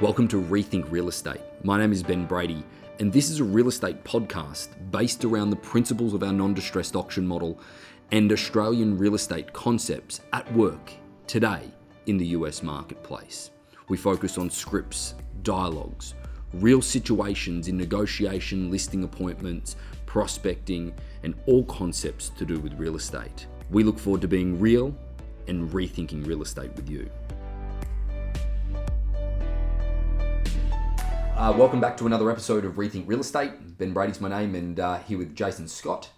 Welcome 0.00 0.28
to 0.28 0.40
Rethink 0.40 0.92
Real 0.92 1.08
Estate. 1.08 1.40
My 1.64 1.76
name 1.76 1.90
is 1.90 2.04
Ben 2.04 2.24
Brady, 2.24 2.62
and 3.00 3.12
this 3.12 3.30
is 3.30 3.40
a 3.40 3.44
real 3.44 3.66
estate 3.66 4.04
podcast 4.04 4.68
based 4.92 5.24
around 5.24 5.50
the 5.50 5.56
principles 5.56 6.14
of 6.14 6.22
our 6.22 6.32
non 6.32 6.54
distressed 6.54 6.94
auction 6.94 7.26
model 7.26 7.58
and 8.12 8.30
Australian 8.30 8.96
real 8.96 9.16
estate 9.16 9.52
concepts 9.52 10.20
at 10.32 10.50
work 10.52 10.92
today 11.26 11.62
in 12.06 12.16
the 12.16 12.26
US 12.26 12.62
marketplace. 12.62 13.50
We 13.88 13.96
focus 13.96 14.38
on 14.38 14.50
scripts, 14.50 15.16
dialogues, 15.42 16.14
real 16.52 16.80
situations 16.80 17.66
in 17.66 17.76
negotiation, 17.76 18.70
listing 18.70 19.02
appointments, 19.02 19.74
prospecting, 20.06 20.94
and 21.24 21.34
all 21.46 21.64
concepts 21.64 22.28
to 22.38 22.44
do 22.44 22.60
with 22.60 22.72
real 22.74 22.94
estate. 22.94 23.48
We 23.68 23.82
look 23.82 23.98
forward 23.98 24.20
to 24.20 24.28
being 24.28 24.60
real 24.60 24.94
and 25.48 25.68
rethinking 25.70 26.24
real 26.24 26.42
estate 26.42 26.70
with 26.76 26.88
you. 26.88 27.10
Uh, 31.38 31.52
welcome 31.56 31.80
back 31.80 31.96
to 31.96 32.04
another 32.04 32.32
episode 32.32 32.64
of 32.64 32.74
Rethink 32.74 33.06
Real 33.06 33.20
Estate. 33.20 33.78
Ben 33.78 33.92
Brady's 33.92 34.20
my 34.20 34.28
name, 34.28 34.56
and 34.56 34.80
uh, 34.80 34.98
here 34.98 35.18
with 35.18 35.36
Jason 35.36 35.68
Scott. 35.68 36.10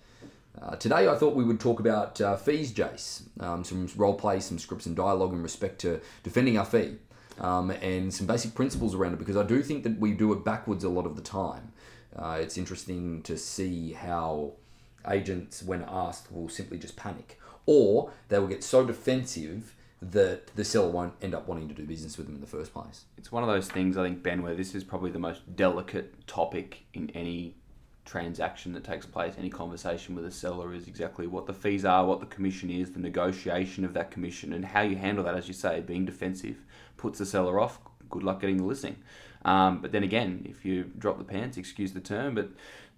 Uh, 0.58 0.76
today, 0.76 1.08
I 1.08 1.14
thought 1.14 1.34
we 1.34 1.44
would 1.44 1.60
talk 1.60 1.78
about 1.78 2.18
uh, 2.22 2.38
fees, 2.38 2.72
Jace. 2.72 3.24
Um, 3.38 3.62
some 3.62 3.86
role 3.96 4.14
play, 4.14 4.40
some 4.40 4.58
scripts 4.58 4.86
and 4.86 4.96
dialogue 4.96 5.34
in 5.34 5.42
respect 5.42 5.78
to 5.82 6.00
defending 6.22 6.56
our 6.56 6.64
fee, 6.64 6.94
um, 7.38 7.70
and 7.70 8.14
some 8.14 8.26
basic 8.26 8.54
principles 8.54 8.94
around 8.94 9.12
it. 9.12 9.18
Because 9.18 9.36
I 9.36 9.42
do 9.42 9.62
think 9.62 9.82
that 9.82 9.98
we 10.00 10.12
do 10.12 10.32
it 10.32 10.42
backwards 10.42 10.84
a 10.84 10.88
lot 10.88 11.04
of 11.04 11.16
the 11.16 11.22
time. 11.22 11.74
Uh, 12.16 12.38
it's 12.40 12.56
interesting 12.56 13.22
to 13.24 13.36
see 13.36 13.92
how 13.92 14.54
agents, 15.06 15.62
when 15.62 15.84
asked, 15.86 16.32
will 16.32 16.48
simply 16.48 16.78
just 16.78 16.96
panic, 16.96 17.38
or 17.66 18.10
they 18.30 18.38
will 18.38 18.48
get 18.48 18.64
so 18.64 18.86
defensive 18.86 19.74
that 20.02 20.48
the 20.56 20.64
seller 20.64 20.88
won't 20.88 21.14
end 21.20 21.34
up 21.34 21.46
wanting 21.46 21.68
to 21.68 21.74
do 21.74 21.84
business 21.84 22.16
with 22.16 22.26
them 22.26 22.34
in 22.34 22.40
the 22.40 22.46
first 22.46 22.72
place. 22.72 23.04
It's 23.18 23.30
one 23.30 23.42
of 23.42 23.48
those 23.48 23.68
things, 23.68 23.96
I 23.98 24.04
think, 24.04 24.22
Ben, 24.22 24.42
where 24.42 24.54
this 24.54 24.74
is 24.74 24.82
probably 24.82 25.10
the 25.10 25.18
most 25.18 25.56
delicate 25.56 26.26
topic 26.26 26.84
in 26.94 27.10
any 27.10 27.56
transaction 28.06 28.72
that 28.72 28.82
takes 28.82 29.06
place, 29.06 29.34
any 29.38 29.50
conversation 29.50 30.14
with 30.14 30.24
a 30.24 30.30
seller 30.30 30.74
is 30.74 30.88
exactly 30.88 31.26
what 31.26 31.46
the 31.46 31.52
fees 31.52 31.84
are, 31.84 32.04
what 32.04 32.20
the 32.20 32.26
commission 32.26 32.70
is, 32.70 32.92
the 32.92 32.98
negotiation 32.98 33.84
of 33.84 33.92
that 33.92 34.10
commission, 34.10 34.52
and 34.52 34.64
how 34.64 34.80
you 34.80 34.96
handle 34.96 35.22
that, 35.22 35.36
as 35.36 35.46
you 35.46 35.54
say, 35.54 35.80
being 35.80 36.04
defensive 36.04 36.56
puts 36.96 37.18
the 37.18 37.26
seller 37.26 37.60
off. 37.60 37.78
Good 38.08 38.22
luck 38.22 38.40
getting 38.40 38.56
the 38.56 38.64
listing. 38.64 38.96
Um, 39.44 39.80
but 39.80 39.92
then 39.92 40.02
again, 40.02 40.46
if 40.48 40.64
you 40.64 40.84
drop 40.98 41.18
the 41.18 41.24
pants, 41.24 41.56
excuse 41.56 41.92
the 41.92 42.00
term, 42.00 42.34
but 42.34 42.50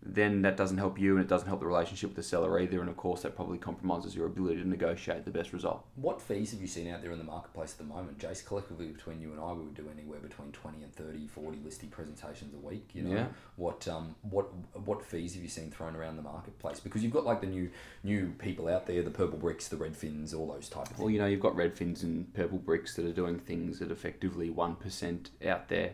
then 0.04 0.42
that 0.42 0.56
doesn't 0.56 0.78
help 0.78 0.98
you 0.98 1.12
and 1.14 1.24
it 1.24 1.28
doesn't 1.28 1.46
help 1.46 1.60
the 1.60 1.66
relationship 1.66 2.08
with 2.10 2.16
the 2.16 2.22
seller 2.24 2.58
either. 2.58 2.80
And 2.80 2.88
of 2.90 2.96
course, 2.96 3.22
that 3.22 3.36
probably 3.36 3.58
compromises 3.58 4.16
your 4.16 4.26
ability 4.26 4.60
to 4.60 4.68
negotiate 4.68 5.24
the 5.24 5.30
best 5.30 5.52
result. 5.52 5.84
What 5.94 6.20
fees 6.20 6.50
have 6.50 6.60
you 6.60 6.66
seen 6.66 6.88
out 6.88 7.02
there 7.02 7.12
in 7.12 7.18
the 7.18 7.24
marketplace 7.24 7.70
at 7.72 7.78
the 7.78 7.84
moment? 7.94 8.18
Jace, 8.18 8.44
collectively 8.44 8.86
between 8.86 9.20
you 9.20 9.30
and 9.30 9.40
I, 9.40 9.52
we 9.52 9.62
would 9.62 9.76
do 9.76 9.88
anywhere 9.96 10.18
between 10.18 10.50
20 10.50 10.82
and 10.82 10.92
30, 10.92 11.28
40 11.28 11.58
listing 11.64 11.88
presentations 11.88 12.52
a 12.52 12.58
week. 12.58 12.90
You 12.94 13.04
know, 13.04 13.14
Yeah. 13.14 13.26
what, 13.54 13.86
um, 13.86 14.16
what, 14.22 14.48
what 14.84 15.04
fees 15.04 15.34
have 15.34 15.42
you 15.44 15.48
seen 15.48 15.70
thrown 15.70 15.94
around 15.94 16.16
the 16.16 16.22
marketplace? 16.22 16.80
Because 16.80 17.04
you've 17.04 17.12
got 17.12 17.24
like 17.24 17.40
the 17.40 17.46
new, 17.46 17.70
new 18.02 18.32
people 18.40 18.66
out 18.66 18.86
there, 18.88 19.02
the 19.04 19.10
Purplebricks, 19.10 19.68
the 19.68 19.76
Redfins, 19.76 20.34
all 20.34 20.48
those 20.52 20.68
type 20.68 20.90
of 20.90 20.98
Well, 20.98 21.10
you 21.10 21.20
know, 21.20 21.26
you've 21.26 21.38
got 21.38 21.54
Redfins 21.54 22.02
and 22.02 22.26
Purplebricks 22.34 22.96
that 22.96 23.06
are 23.06 23.12
doing 23.12 23.38
things 23.38 23.80
at 23.80 23.92
effectively 23.92 24.50
1% 24.50 25.26
out 25.46 25.68
there. 25.68 25.92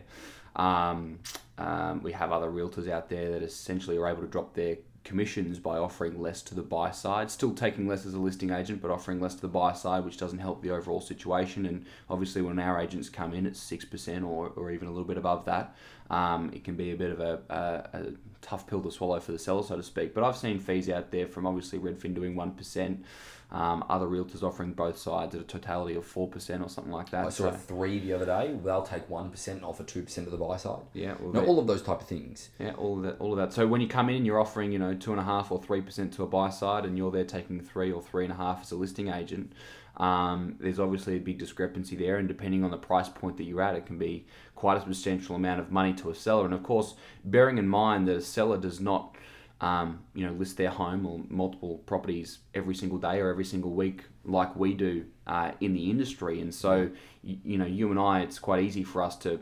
Um, 0.55 1.19
um, 1.57 2.01
we 2.03 2.11
have 2.13 2.31
other 2.31 2.49
realtors 2.49 2.89
out 2.89 3.09
there 3.09 3.31
that 3.31 3.43
essentially 3.43 3.97
are 3.97 4.07
able 4.07 4.21
to 4.21 4.27
drop 4.27 4.53
their 4.53 4.77
commissions 5.03 5.59
by 5.59 5.77
offering 5.77 6.21
less 6.21 6.41
to 6.43 6.55
the 6.55 6.61
buy 6.61 6.91
side, 6.91 7.31
still 7.31 7.53
taking 7.53 7.87
less 7.87 8.05
as 8.05 8.13
a 8.13 8.19
listing 8.19 8.51
agent, 8.51 8.81
but 8.81 8.91
offering 8.91 9.19
less 9.19 9.35
to 9.35 9.41
the 9.41 9.47
buy 9.47 9.73
side, 9.73 10.05
which 10.05 10.17
doesn't 10.17 10.39
help 10.39 10.61
the 10.61 10.69
overall 10.69 11.01
situation. 11.01 11.65
And 11.65 11.85
obviously, 12.09 12.41
when 12.41 12.59
our 12.59 12.79
agents 12.79 13.09
come 13.09 13.33
in 13.33 13.45
at 13.45 13.53
6% 13.53 14.27
or, 14.27 14.49
or 14.55 14.71
even 14.71 14.87
a 14.87 14.91
little 14.91 15.07
bit 15.07 15.17
above 15.17 15.45
that, 15.45 15.75
um, 16.09 16.51
it 16.53 16.63
can 16.63 16.75
be 16.75 16.91
a 16.91 16.95
bit 16.95 17.11
of 17.11 17.19
a, 17.19 17.39
a, 17.49 17.97
a 17.97 18.03
tough 18.41 18.67
pill 18.67 18.81
to 18.81 18.91
swallow 18.91 19.19
for 19.19 19.31
the 19.31 19.39
seller, 19.39 19.63
so 19.63 19.75
to 19.75 19.83
speak. 19.83 20.13
But 20.13 20.23
I've 20.23 20.37
seen 20.37 20.59
fees 20.59 20.89
out 20.89 21.11
there 21.11 21.27
from 21.27 21.45
obviously 21.45 21.79
Redfin 21.79 22.13
doing 22.13 22.35
1%. 22.35 23.03
Um, 23.51 23.83
other 23.89 24.05
realtors 24.05 24.43
offering 24.43 24.73
both 24.73 24.95
sides 24.95 25.33
at 25.33 25.41
a 25.41 25.43
totality 25.43 25.95
of 25.95 26.05
four 26.05 26.27
percent 26.27 26.61
or 26.61 26.69
something 26.69 26.93
like 26.93 27.09
that. 27.09 27.25
I 27.25 27.29
saw 27.29 27.49
So, 27.49 27.57
three 27.57 27.97
the 27.97 28.13
other 28.13 28.25
day. 28.27 28.55
They'll 28.63 28.83
take 28.83 29.09
one 29.09 29.31
percent 29.31 29.57
and 29.57 29.65
offer 29.65 29.83
two 29.83 30.03
percent 30.03 30.27
to 30.27 30.31
the 30.31 30.37
buy 30.37 30.57
side. 30.57 30.81
yeah, 30.93 31.15
well, 31.19 31.33
No, 31.33 31.41
they- 31.41 31.47
all 31.47 31.57
of 31.57 31.65
those 31.65 31.81
type 31.81 31.99
of 32.01 32.07
things. 32.07 32.49
yeah, 32.59 32.73
all 32.73 32.97
of 32.97 33.03
that, 33.03 33.17
all 33.19 33.31
of 33.31 33.37
that. 33.39 33.51
So 33.51 33.65
when 33.65 33.81
you 33.81 33.87
come 33.87 34.07
in, 34.09 34.17
and 34.17 34.25
you're 34.27 34.39
offering 34.39 34.71
you 34.71 34.77
know 34.77 34.93
two 34.93 35.09
and 35.11 35.19
a 35.19 35.23
half 35.23 35.51
or 35.51 35.59
three 35.59 35.81
percent 35.81 36.13
to 36.13 36.23
a 36.23 36.27
buy 36.27 36.51
side, 36.51 36.85
and 36.85 36.95
you're 36.95 37.09
there 37.09 37.23
taking 37.25 37.59
three 37.59 37.91
or 37.91 38.03
three 38.03 38.23
and 38.23 38.31
a 38.33 38.35
half 38.37 38.61
as 38.61 38.71
a 38.71 38.75
listing 38.75 39.07
agent. 39.07 39.51
Um, 39.97 40.55
there's 40.59 40.79
obviously 40.79 41.15
a 41.15 41.19
big 41.19 41.39
discrepancy 41.39 41.95
there, 41.95 42.17
and 42.17 42.27
depending 42.27 42.63
on 42.63 42.69
the 42.69 42.77
price 42.77 43.09
point 43.09 43.37
that 43.37 43.45
you're 43.45 43.61
at, 43.63 43.75
it 43.75 43.87
can 43.87 43.97
be 43.97 44.25
quite 44.55 44.77
a 44.77 44.81
substantial 44.81 45.35
amount 45.35 45.59
of 45.59 45.71
money 45.71 45.93
to 45.93 46.11
a 46.11 46.15
seller. 46.15 46.45
And 46.45 46.53
of 46.53 46.61
course, 46.61 46.93
bearing 47.25 47.57
in 47.57 47.67
mind 47.67 48.07
that 48.07 48.15
a 48.15 48.21
seller 48.21 48.57
does 48.59 48.79
not 48.79 49.15
um, 49.61 49.99
you 50.13 50.25
know, 50.25 50.31
list 50.33 50.57
their 50.57 50.69
home 50.69 51.05
or 51.05 51.21
multiple 51.27 51.79
properties 51.85 52.39
every 52.53 52.75
single 52.75 52.97
day 52.97 53.19
or 53.19 53.29
every 53.29 53.43
single 53.43 53.71
week 53.71 54.03
like 54.23 54.55
we 54.55 54.73
do 54.73 55.05
uh, 55.27 55.51
in 55.59 55.73
the 55.73 55.89
industry. 55.89 56.39
And 56.39 56.53
so, 56.53 56.89
you, 57.23 57.37
you 57.43 57.57
know, 57.57 57.65
you 57.65 57.91
and 57.91 57.99
I, 57.99 58.21
it's 58.21 58.39
quite 58.39 58.63
easy 58.63 58.83
for 58.83 59.01
us 59.01 59.15
to 59.17 59.39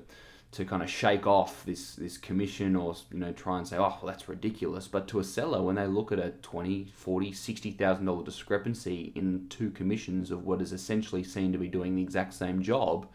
to 0.50 0.64
kind 0.64 0.82
of 0.82 0.90
shake 0.90 1.28
off 1.28 1.66
this 1.66 1.96
this 1.96 2.18
commission 2.18 2.74
or 2.74 2.96
you 3.12 3.20
know 3.20 3.34
try 3.34 3.58
and 3.58 3.68
say 3.68 3.76
oh 3.76 3.82
well, 4.02 4.02
that's 4.06 4.30
ridiculous. 4.30 4.88
But 4.88 5.08
to 5.10 5.20
a 5.20 5.24
seller 5.24 5.62
when 5.62 5.76
they 5.76 5.86
look 5.86 6.12
at 6.12 6.20
a 6.20 6.32
20 6.42 6.86
40 6.96 7.34
60 7.34 7.72
thousand 7.72 8.06
dollar 8.06 8.24
discrepancy 8.24 9.12
in 9.14 9.48
two 9.50 9.70
commissions 9.72 10.32
of 10.32 10.46
what 10.46 10.62
is 10.62 10.72
essentially 10.72 11.24
seen 11.24 11.52
to 11.52 11.58
be 11.58 11.68
doing 11.68 11.96
the 11.96 12.02
exact 12.02 12.34
same 12.34 12.64
job 12.64 13.08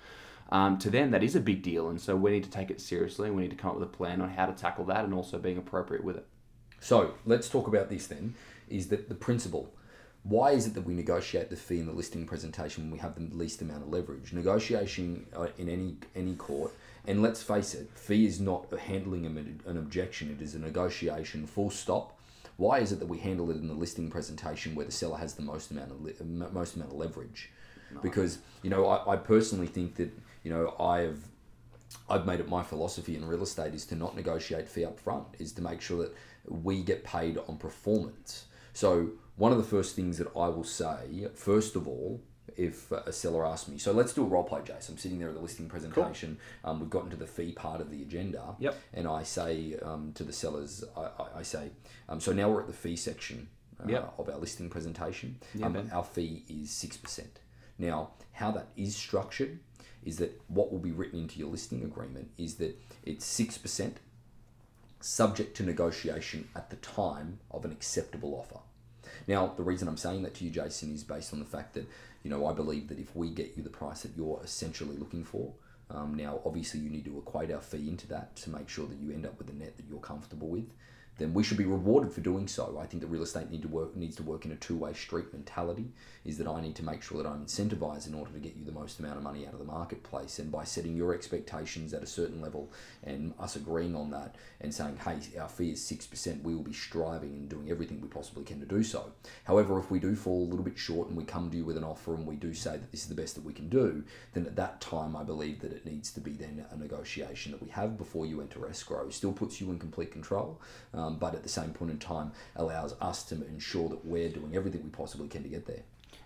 um, 0.51 0.79
to 0.79 0.91
them 0.91 1.11
that 1.11 1.25
is 1.25 1.35
a 1.35 1.41
big 1.41 1.63
deal. 1.63 1.89
And 1.89 2.01
so 2.01 2.15
we 2.15 2.33
need 2.33 2.45
to 2.45 2.51
take 2.51 2.71
it 2.71 2.83
seriously 2.83 3.29
and 3.29 3.37
we 3.37 3.43
need 3.43 3.51
to 3.51 3.57
come 3.57 3.71
up 3.71 3.79
with 3.79 3.89
a 3.89 3.97
plan 3.97 4.21
on 4.21 4.29
how 4.29 4.47
to 4.47 4.53
tackle 4.53 4.85
that 4.85 5.05
and 5.05 5.15
also 5.15 5.39
being 5.39 5.59
appropriate 5.59 6.05
with 6.05 6.17
it 6.17 6.27
So 6.83 7.15
let's 7.25 7.49
talk 7.49 7.69
about 7.69 7.89
this 7.89 8.09
then. 8.09 8.35
Is 8.69 8.89
that 8.89 9.09
the 9.09 9.15
principle? 9.15 9.73
Why 10.25 10.51
is 10.51 10.67
it 10.67 10.75
that 10.75 10.83
we 10.83 10.95
negotiate 10.95 11.49
the 11.49 11.57
fee 11.57 11.79
in 11.79 11.87
the 11.87 11.93
listing 11.93 12.27
presentation 12.27 12.83
when 12.83 12.91
we 12.91 12.99
have 12.99 13.15
the 13.15 13.35
least 13.35 13.63
amount 13.63 13.85
of 13.85 13.89
leverage? 13.89 14.33
Negotiation 14.33 15.27
uh, 15.35 15.47
in 15.59 15.69
any 15.69 15.97
any 16.17 16.35
court, 16.35 16.73
and 17.07 17.23
let's 17.23 17.43
face 17.43 17.75
it, 17.75 17.89
fee 17.95 18.27
is 18.27 18.41
not 18.41 18.67
a 18.73 18.79
handling 18.79 19.27
an 19.27 19.61
an 19.65 19.79
objection. 19.79 20.37
It 20.37 20.43
is 20.43 20.57
a 20.57 20.59
negotiation. 20.59 21.47
Full 21.47 21.71
stop. 21.71 22.19
Why 22.57 22.81
is 22.81 22.91
it 22.91 22.99
that 22.99 23.09
we 23.09 23.19
handle 23.19 23.51
it 23.53 23.57
in 23.57 23.69
the 23.69 23.75
listing 23.75 24.11
presentation 24.11 24.75
where 24.75 24.87
the 24.87 24.93
seller 24.93 25.19
has 25.19 25.35
the 25.35 25.43
most 25.43 25.71
amount 25.71 25.93
of 25.93 26.21
m- 26.21 26.49
most 26.53 26.75
amount 26.75 26.91
of 26.91 26.97
leverage? 26.97 27.51
Because 28.03 28.39
you 28.63 28.71
know, 28.71 28.87
I, 28.87 29.13
I 29.13 29.17
personally 29.17 29.69
think 29.69 29.95
that 29.97 30.11
you 30.43 30.51
know 30.51 30.75
I've 30.81 31.29
I've 32.09 32.27
made 32.27 32.41
it 32.41 32.49
my 32.49 32.63
philosophy 32.63 33.17
in 33.17 33.27
real 33.27 33.43
estate 33.43 33.75
is 33.75 33.87
to 33.87 33.95
not 33.95 34.17
negotiate 34.17 34.69
fee 34.69 34.85
up 34.85 34.99
front, 34.99 35.27
is 35.39 35.53
to 35.53 35.63
make 35.63 35.81
sure 35.81 35.99
that 35.99 36.15
we 36.47 36.83
get 36.83 37.05
paid 37.05 37.39
on 37.49 37.57
performance. 37.57 38.47
So 38.73 39.11
one 39.37 39.53
of 39.53 39.59
the 39.59 39.65
first 39.65 39.97
things 39.97 40.19
that 40.19 40.29
I 40.37 40.49
will 40.49 40.65
say, 40.65 41.29
first 41.35 41.77
of 41.77 41.87
all, 41.87 42.23
if 42.57 42.91
a 42.91 43.13
seller 43.13 43.47
asks 43.47 43.69
me, 43.69 43.79
so 43.79 43.93
let's 43.93 44.13
do 44.13 44.23
a 44.23 44.27
role 44.27 44.45
play, 44.45 44.61
Jace. 44.61 44.89
I'm 44.89 44.99
sitting 44.99 45.19
there 45.19 45.29
at 45.29 45.35
the 45.35 45.41
listing 45.41 45.69
presentation. 45.69 46.39
Cool. 46.63 46.71
Um, 46.71 46.81
we've 46.81 46.91
gotten 46.91 47.11
to 47.11 47.17
the 47.17 47.27
fee 47.27 47.53
part 47.53 47.81
of 47.81 47.91
the 47.91 48.03
agenda. 48.03 48.57
Yep. 48.59 48.79
And 48.93 49.07
I 49.07 49.23
say 49.23 49.77
um, 49.83 50.13
to 50.15 50.25
the 50.25 50.33
sellers, 50.33 50.85
I, 50.97 51.01
I, 51.01 51.39
I 51.39 51.43
say, 51.43 51.71
um, 52.09 52.21
so 52.21 52.33
now 52.33 52.51
we're 52.51 52.61
at 52.61 52.67
the 52.67 52.73
fee 52.75 52.97
section 52.97 53.49
uh, 53.83 53.89
Yep. 53.89 54.15
of 54.19 54.29
our 54.29 54.37
listing 54.39 54.69
presentation. 54.69 55.39
Yeah, 55.55 55.67
um, 55.67 55.89
our 55.93 56.05
fee 56.05 56.45
is 56.49 56.69
6%. 56.71 57.25
Now, 57.79 58.11
how 58.33 58.51
that 58.51 58.69
is 58.77 58.95
structured 58.97 59.61
is 60.05 60.19
that 60.19 60.41
what 60.49 60.71
will 60.73 60.79
be 60.79 60.93
written 60.93 61.21
into 61.21 61.39
your 61.39 61.49
listing 61.49 61.83
agreement 61.85 62.31
is 62.37 62.57
that 62.57 62.77
it's 63.05 63.25
6% 63.41 63.95
subject 65.05 65.57
to 65.57 65.63
negotiation 65.63 66.49
at 66.55 66.71
the 66.71 66.77
time 66.77 67.39
of 67.51 67.65
an 67.65 67.73
acceptable 67.73 68.35
offer. 68.35 68.61
Now, 69.27 69.53
the 69.57 69.63
reason 69.63 69.89
I'm 69.89 69.97
saying 69.97 70.23
that 70.23 70.35
to 70.35 70.45
you, 70.45 70.51
Jason, 70.51 70.93
is 70.95 71.05
based 71.05 71.33
on 71.33 71.39
the 71.39 71.45
fact 71.45 71.75
that, 71.75 71.87
you 72.23 72.31
know, 72.31 72.47
I 72.47 72.53
believe 72.53 72.89
that 72.89 72.99
if 72.99 73.15
we 73.15 73.31
get 73.31 73.55
you 73.57 73.63
the 73.63 73.71
price 73.71 74.03
that 74.03 74.13
you're 74.17 74.41
essentially 74.43 74.97
looking 74.97 75.25
for, 75.25 75.53
um, 75.91 76.15
now 76.15 76.41
obviously 76.45 76.81
you 76.81 76.91
need 76.91 77.05
to 77.05 77.19
equate 77.19 77.51
our 77.51 77.61
fee 77.61 77.89
into 77.89 78.07
that 78.09 78.35
to 78.37 78.51
make 78.51 78.69
sure 78.69 78.87
that 78.87 78.99
you 78.99 79.13
end 79.13 79.27
up 79.27 79.39
with 79.39 79.51
a 79.51 79.53
net 79.53 79.77
that 79.77 79.87
you're 79.89 79.99
comfortable 79.99 80.49
with. 80.49 80.73
Then 81.19 81.35
we 81.35 81.43
should 81.43 81.59
be 81.59 81.67
rewarded 81.67 82.13
for 82.13 82.21
doing 82.21 82.49
so. 82.49 82.79
I 82.81 82.87
think 82.87 83.03
that 83.03 83.09
real 83.09 83.23
estate 83.23 83.51
need 83.51 83.63
to 83.63 83.69
work 83.69 83.95
needs 83.95 84.17
to 84.17 84.23
work 84.23 84.45
in 84.45 84.53
a 84.53 84.57
two-way 84.57 84.95
street 84.95 85.33
mentality. 85.33 85.93
Is 86.25 86.39
that 86.39 86.47
I 86.47 86.61
need 86.61 86.77
to 86.77 86.85
make 86.85 87.03
sure 87.03 87.23
that 87.23 87.29
I'm 87.29 87.45
incentivized 87.45 88.07
in 88.07 88.15
order 88.15 88.33
to 88.33 88.39
get 88.39 88.57
you 88.57 88.65
the 88.65 88.73
most 88.73 88.99
amount 88.99 89.17
of 89.19 89.23
money 89.23 89.47
out 89.47 89.53
of 89.53 89.59
the 89.59 89.65
marketplace, 89.65 90.39
and 90.39 90.51
by 90.51 90.65
setting 90.65 90.97
your 90.97 91.15
expectations 91.15 91.93
at 91.93 92.03
a 92.03 92.07
certain 92.07 92.41
level, 92.41 92.71
and 93.05 93.35
us 93.39 93.57
agreeing 93.57 93.95
on 93.95 94.11
that, 94.11 94.37
and 94.61 94.73
saying, 94.73 94.99
hey, 95.05 95.19
our 95.39 95.49
fee 95.49 95.73
is 95.73 95.85
six 95.85 96.07
percent, 96.07 96.43
we 96.43 96.55
will 96.55 96.63
be 96.63 96.73
striving 96.73 97.31
and 97.31 97.49
doing 97.49 97.71
everything 97.71 98.01
we 98.01 98.09
possibly 98.09 98.45
can 98.45 98.61
to 98.61 98.67
do 98.67 98.83
so. 98.83 99.13
However, 99.45 99.79
if 99.79 99.91
we 99.91 99.99
do 99.99 100.15
fall 100.15 100.43
a 100.43 100.49
little 100.49 100.65
bit 100.65 100.79
short 100.79 101.09
and 101.09 101.17
we 101.17 101.25
come 101.25 101.51
to 101.51 101.57
you 101.57 101.65
with 101.65 101.77
an 101.77 101.85
offer 101.85 102.15
and 102.15 102.27
we 102.27 102.37
do 102.37 102.55
say 102.55 102.73
that 102.73 102.91
this 102.91 103.03
is 103.03 103.09
the 103.09 103.15
best 103.15 103.35
that 103.35 103.45
we 103.45 103.53
can 103.53 103.69
do, 103.69 104.05
then 104.33 104.47
at 104.47 104.57
that 104.57 104.81
time 104.81 105.17
I 105.17 105.25
believe 105.25 105.61
that 105.61 105.73
it 105.73 105.85
needs 105.85 106.11
to 106.13 106.21
be 106.21 106.33
then 106.33 106.65
a 106.71 106.77
negotiation 106.77 107.53
that 107.53 107.63
we 107.63 107.69
have 107.71 107.99
before 107.99 108.27
you 108.27 108.41
enter 108.41 108.67
escrow. 108.69 109.11
Still 109.11 109.33
puts 109.33 109.61
you 109.61 109.71
in 109.71 109.79
complete 109.79 110.13
control, 110.13 110.61
Um, 111.03 111.17
but 111.17 111.35
at 111.35 111.43
the 111.43 111.49
same 111.49 111.71
point 111.71 111.91
in 111.91 111.99
time 111.99 112.33
allows 112.57 112.95
us 113.01 113.25
to 113.25 113.35
ensure 113.47 113.89
that 113.89 114.05
we're 114.05 114.29
doing 114.29 114.55
everything 114.55 114.83
we 114.85 114.91
possibly 114.91 115.29
can 115.29 115.43
to 115.43 115.49
get 115.49 115.67
there. 115.67 115.83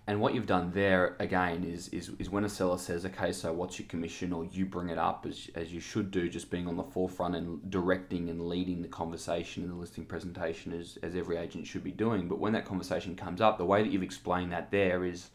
And 0.09 0.21
what 0.21 0.35
you've 0.35 0.47
done 0.47 0.71
there 0.73 1.17
again 1.19 1.65
is, 1.65 1.89
is 1.89 2.11
is 2.21 2.31
when 2.31 2.45
a 2.45 2.49
seller 2.49 2.79
says, 2.79 3.05
okay, 3.07 3.33
so 3.33 3.53
what's 3.53 3.79
your 3.79 3.89
commission, 3.89 4.33
or 4.33 4.45
you 4.45 4.65
bring 4.65 4.89
it 4.89 4.99
up 4.99 5.27
as, 5.29 5.51
as 5.57 5.73
you 5.73 5.81
should 5.81 6.13
do, 6.13 6.29
just 6.29 6.49
being 6.49 6.69
on 6.69 6.77
the 6.77 6.85
forefront 6.85 7.35
and 7.35 7.69
directing 7.71 8.29
and 8.31 8.49
leading 8.49 8.83
the 8.83 8.89
conversation 8.89 9.65
in 9.65 9.71
the 9.71 9.75
listing 9.75 10.05
presentation 10.05 10.73
as, 10.73 10.97
as 11.03 11.17
every 11.17 11.37
agent 11.37 11.67
should 11.67 11.83
be 11.83 11.91
doing. 11.91 12.29
But 12.29 12.39
when 12.39 12.53
that 12.53 12.65
conversation 12.65 13.17
comes 13.17 13.41
up, 13.41 13.59
the 13.59 13.65
way 13.65 13.83
that 13.83 13.91
you've 13.91 14.05
explained 14.05 14.53
that 14.53 14.71
there 14.71 15.05
is 15.05 15.31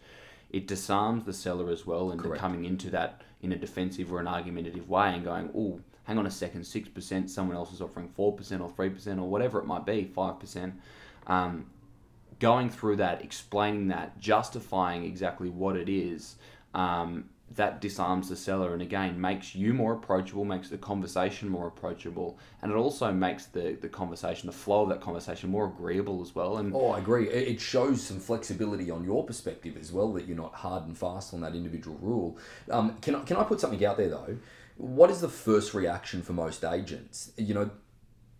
it 0.49 0.67
disarms 0.67 1.25
the 1.25 1.33
seller 1.33 1.69
as 1.69 1.85
well 1.85 2.15
Correct. 2.15 2.41
coming 2.41 2.65
into 2.65 2.89
that 2.91 3.21
in 3.41 3.51
a 3.51 3.57
defensive 3.57 4.11
or 4.11 4.19
an 4.19 4.27
argumentative 4.27 4.87
way 4.89 5.13
and 5.13 5.23
going, 5.23 5.49
oh, 5.55 5.79
hang 6.11 6.17
on 6.17 6.25
a 6.25 6.31
second, 6.31 6.63
6%, 6.63 7.29
someone 7.29 7.55
else 7.55 7.71
is 7.71 7.79
offering 7.79 8.09
4% 8.09 8.19
or 8.19 8.35
3% 8.35 9.17
or 9.17 9.29
whatever 9.29 9.59
it 9.59 9.65
might 9.65 9.85
be, 9.85 10.11
5%. 10.13 10.73
Um, 11.27 11.67
going 12.39 12.69
through 12.69 12.97
that, 12.97 13.23
explaining 13.23 13.87
that, 13.87 14.19
justifying 14.19 15.05
exactly 15.05 15.49
what 15.49 15.77
it 15.77 15.87
is, 15.87 16.35
um, 16.73 17.29
that 17.55 17.79
disarms 17.79 18.27
the 18.27 18.35
seller 18.35 18.73
and 18.73 18.81
again 18.81 19.19
makes 19.19 19.55
you 19.55 19.73
more 19.73 19.93
approachable, 19.93 20.43
makes 20.43 20.69
the 20.69 20.77
conversation 20.77 21.47
more 21.47 21.67
approachable, 21.67 22.37
and 22.61 22.73
it 22.73 22.75
also 22.75 23.11
makes 23.13 23.45
the, 23.45 23.77
the 23.81 23.87
conversation, 23.87 24.47
the 24.47 24.53
flow 24.53 24.83
of 24.83 24.89
that 24.89 24.99
conversation 24.99 25.49
more 25.49 25.67
agreeable 25.67 26.21
as 26.21 26.35
well. 26.35 26.57
And 26.57 26.73
Oh, 26.75 26.91
I 26.91 26.99
agree. 26.99 27.29
It 27.29 27.61
shows 27.61 28.03
some 28.03 28.19
flexibility 28.19 28.91
on 28.91 29.05
your 29.05 29.23
perspective 29.23 29.77
as 29.79 29.93
well 29.93 30.11
that 30.13 30.27
you're 30.27 30.37
not 30.37 30.55
hard 30.55 30.87
and 30.87 30.97
fast 30.97 31.33
on 31.33 31.39
that 31.41 31.55
individual 31.55 31.97
rule. 32.01 32.37
Um, 32.69 32.97
can, 33.01 33.23
can 33.25 33.37
I 33.37 33.43
put 33.43 33.61
something 33.61 33.85
out 33.85 33.95
there 33.95 34.09
though? 34.09 34.37
What 34.81 35.11
is 35.11 35.21
the 35.21 35.29
first 35.29 35.75
reaction 35.75 36.23
for 36.23 36.33
most 36.33 36.63
agents? 36.63 37.33
You 37.37 37.53
know, 37.53 37.69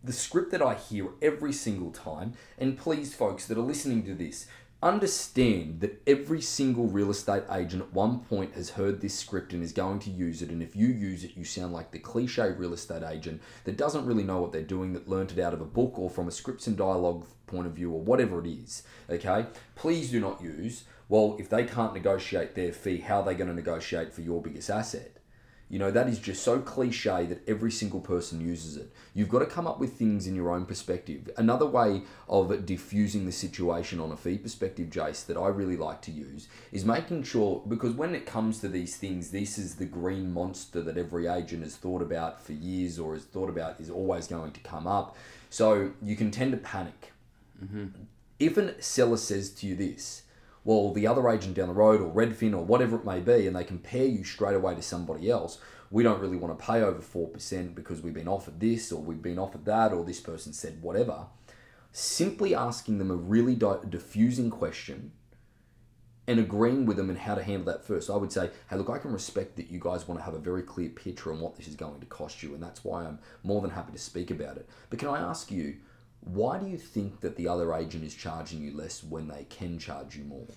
the 0.03 0.11
script 0.11 0.49
that 0.49 0.61
I 0.63 0.73
hear 0.73 1.09
every 1.21 1.53
single 1.53 1.91
time, 1.91 2.33
and 2.57 2.75
please, 2.75 3.13
folks 3.13 3.45
that 3.45 3.59
are 3.59 3.61
listening 3.61 4.03
to 4.05 4.15
this, 4.15 4.47
understand 4.81 5.81
that 5.81 6.01
every 6.07 6.41
single 6.41 6.87
real 6.87 7.11
estate 7.11 7.43
agent 7.51 7.83
at 7.83 7.93
one 7.93 8.21
point 8.21 8.55
has 8.55 8.71
heard 8.71 9.01
this 9.01 9.13
script 9.13 9.53
and 9.53 9.61
is 9.61 9.71
going 9.71 9.99
to 9.99 10.09
use 10.09 10.41
it. 10.41 10.49
And 10.49 10.63
if 10.63 10.75
you 10.75 10.87
use 10.87 11.23
it, 11.23 11.37
you 11.37 11.43
sound 11.43 11.73
like 11.73 11.91
the 11.91 11.99
cliche 11.99 12.49
real 12.49 12.73
estate 12.73 13.03
agent 13.03 13.39
that 13.65 13.77
doesn't 13.77 14.07
really 14.07 14.23
know 14.23 14.41
what 14.41 14.51
they're 14.51 14.63
doing, 14.63 14.93
that 14.93 15.07
learnt 15.07 15.31
it 15.31 15.39
out 15.39 15.53
of 15.53 15.61
a 15.61 15.65
book 15.65 15.99
or 15.99 16.09
from 16.09 16.27
a 16.27 16.31
scripts 16.31 16.65
and 16.65 16.75
dialogue 16.75 17.23
point 17.45 17.67
of 17.67 17.73
view 17.73 17.91
or 17.91 18.01
whatever 18.01 18.43
it 18.43 18.49
is. 18.49 18.81
Okay? 19.11 19.45
Please 19.75 20.09
do 20.09 20.19
not 20.19 20.41
use, 20.41 20.85
well, 21.07 21.37
if 21.39 21.49
they 21.49 21.65
can't 21.65 21.93
negotiate 21.93 22.55
their 22.55 22.73
fee, 22.73 22.97
how 22.97 23.19
are 23.19 23.25
they 23.25 23.35
going 23.35 23.47
to 23.47 23.53
negotiate 23.53 24.11
for 24.11 24.21
your 24.21 24.41
biggest 24.41 24.71
asset? 24.71 25.20
You 25.71 25.79
know, 25.79 25.89
that 25.89 26.09
is 26.09 26.19
just 26.19 26.43
so 26.43 26.59
cliche 26.59 27.25
that 27.27 27.47
every 27.47 27.71
single 27.71 28.01
person 28.01 28.41
uses 28.41 28.75
it. 28.75 28.91
You've 29.13 29.29
got 29.29 29.39
to 29.39 29.45
come 29.45 29.65
up 29.65 29.79
with 29.79 29.93
things 29.93 30.27
in 30.27 30.35
your 30.35 30.51
own 30.51 30.65
perspective. 30.65 31.29
Another 31.37 31.65
way 31.65 32.01
of 32.27 32.65
diffusing 32.65 33.25
the 33.25 33.31
situation 33.31 34.01
on 34.01 34.11
a 34.11 34.17
fee 34.17 34.37
perspective, 34.37 34.89
Jace, 34.89 35.25
that 35.27 35.37
I 35.37 35.47
really 35.47 35.77
like 35.77 36.01
to 36.01 36.11
use 36.11 36.49
is 36.73 36.83
making 36.83 37.23
sure, 37.23 37.63
because 37.69 37.93
when 37.93 38.13
it 38.13 38.25
comes 38.25 38.59
to 38.59 38.67
these 38.67 38.97
things, 38.97 39.31
this 39.31 39.57
is 39.57 39.75
the 39.75 39.85
green 39.85 40.33
monster 40.33 40.81
that 40.81 40.97
every 40.97 41.27
agent 41.27 41.63
has 41.63 41.77
thought 41.77 42.01
about 42.01 42.43
for 42.43 42.51
years 42.51 42.99
or 42.99 43.13
has 43.13 43.23
thought 43.23 43.49
about 43.49 43.79
is 43.79 43.89
always 43.89 44.27
going 44.27 44.51
to 44.51 44.59
come 44.59 44.87
up. 44.87 45.15
So 45.49 45.93
you 46.01 46.17
can 46.17 46.31
tend 46.31 46.51
to 46.51 46.57
panic. 46.57 47.13
Mm-hmm. 47.63 47.85
If 48.39 48.57
a 48.57 48.81
seller 48.81 49.15
says 49.15 49.51
to 49.51 49.67
you 49.67 49.77
this, 49.77 50.23
well, 50.63 50.93
the 50.93 51.07
other 51.07 51.27
agent 51.29 51.55
down 51.55 51.67
the 51.67 51.73
road 51.73 52.01
or 52.01 52.13
Redfin 52.13 52.53
or 52.53 52.63
whatever 52.63 52.97
it 52.97 53.05
may 53.05 53.19
be, 53.19 53.47
and 53.47 53.55
they 53.55 53.63
compare 53.63 54.05
you 54.05 54.23
straight 54.23 54.55
away 54.55 54.75
to 54.75 54.81
somebody 54.81 55.29
else, 55.29 55.59
we 55.89 56.03
don't 56.03 56.21
really 56.21 56.37
want 56.37 56.57
to 56.57 56.65
pay 56.65 56.81
over 56.81 57.01
4% 57.01 57.75
because 57.75 58.01
we've 58.01 58.13
been 58.13 58.27
offered 58.27 58.59
this 58.59 58.91
or 58.91 59.01
we've 59.01 59.21
been 59.21 59.39
offered 59.39 59.65
that 59.65 59.91
or 59.91 60.05
this 60.05 60.19
person 60.19 60.53
said 60.53 60.81
whatever. 60.81 61.25
Simply 61.91 62.55
asking 62.55 62.99
them 62.99 63.11
a 63.11 63.15
really 63.15 63.55
di- 63.55 63.79
diffusing 63.89 64.49
question 64.49 65.11
and 66.27 66.39
agreeing 66.39 66.85
with 66.85 66.95
them 66.95 67.09
and 67.09 67.19
how 67.19 67.35
to 67.35 67.43
handle 67.43 67.65
that 67.65 67.83
first. 67.83 68.09
I 68.09 68.15
would 68.15 68.31
say, 68.31 68.51
hey, 68.69 68.77
look, 68.77 68.89
I 68.89 68.99
can 68.99 69.11
respect 69.11 69.57
that 69.57 69.69
you 69.69 69.79
guys 69.79 70.07
want 70.07 70.19
to 70.19 70.23
have 70.23 70.33
a 70.33 70.39
very 70.39 70.61
clear 70.61 70.89
picture 70.89 71.33
on 71.33 71.41
what 71.41 71.57
this 71.57 71.67
is 71.67 71.75
going 71.75 71.99
to 71.99 72.05
cost 72.05 72.41
you, 72.41 72.53
and 72.53 72.63
that's 72.63 72.85
why 72.85 73.03
I'm 73.03 73.19
more 73.43 73.61
than 73.61 73.71
happy 73.71 73.91
to 73.91 73.97
speak 73.97 74.31
about 74.31 74.57
it. 74.57 74.69
But 74.89 74.99
can 74.99 75.09
I 75.09 75.19
ask 75.19 75.51
you, 75.51 75.77
why 76.21 76.59
do 76.59 76.67
you 76.67 76.77
think 76.77 77.21
that 77.21 77.35
the 77.35 77.47
other 77.47 77.73
agent 77.73 78.03
is 78.03 78.13
charging 78.13 78.61
you 78.61 78.75
less 78.75 79.03
when 79.03 79.27
they 79.27 79.45
can 79.49 79.79
charge 79.79 80.15
you 80.15 80.23
more? 80.23 80.47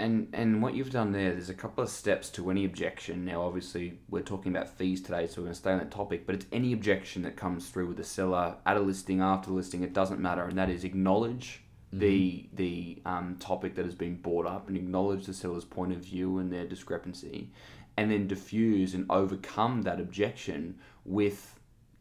And 0.00 0.28
and 0.32 0.62
what 0.62 0.74
you've 0.74 0.90
done 0.90 1.12
there, 1.12 1.32
there's 1.32 1.50
a 1.50 1.54
couple 1.54 1.82
of 1.82 1.90
steps 1.90 2.28
to 2.30 2.50
any 2.50 2.64
objection. 2.64 3.24
Now, 3.24 3.42
obviously, 3.42 3.98
we're 4.08 4.22
talking 4.22 4.54
about 4.54 4.68
fees 4.68 5.00
today, 5.00 5.26
so 5.26 5.40
we're 5.40 5.46
going 5.46 5.54
to 5.54 5.58
stay 5.58 5.72
on 5.72 5.78
that 5.78 5.90
topic. 5.90 6.24
But 6.24 6.36
it's 6.36 6.46
any 6.52 6.72
objection 6.72 7.22
that 7.22 7.36
comes 7.36 7.68
through 7.68 7.88
with 7.88 7.96
the 7.96 8.04
seller 8.04 8.56
at 8.64 8.76
a 8.76 8.80
listing, 8.80 9.20
after 9.20 9.48
the 9.48 9.56
listing, 9.56 9.82
it 9.82 9.92
doesn't 9.92 10.20
matter, 10.20 10.44
and 10.44 10.56
that 10.56 10.70
is 10.70 10.84
acknowledge 10.84 11.62
the 11.92 12.48
the 12.52 13.02
um, 13.06 13.36
topic 13.40 13.74
that 13.74 13.84
has 13.84 13.94
been 13.94 14.16
brought 14.16 14.46
up 14.46 14.68
and 14.68 14.76
acknowledge 14.76 15.26
the 15.26 15.34
seller's 15.34 15.64
point 15.64 15.92
of 15.92 15.98
view 15.98 16.38
and 16.38 16.52
their 16.52 16.66
discrepancy, 16.66 17.50
and 17.96 18.10
then 18.10 18.28
diffuse 18.28 18.94
and 18.94 19.04
overcome 19.10 19.82
that 19.82 20.00
objection 20.00 20.78
with 21.04 21.57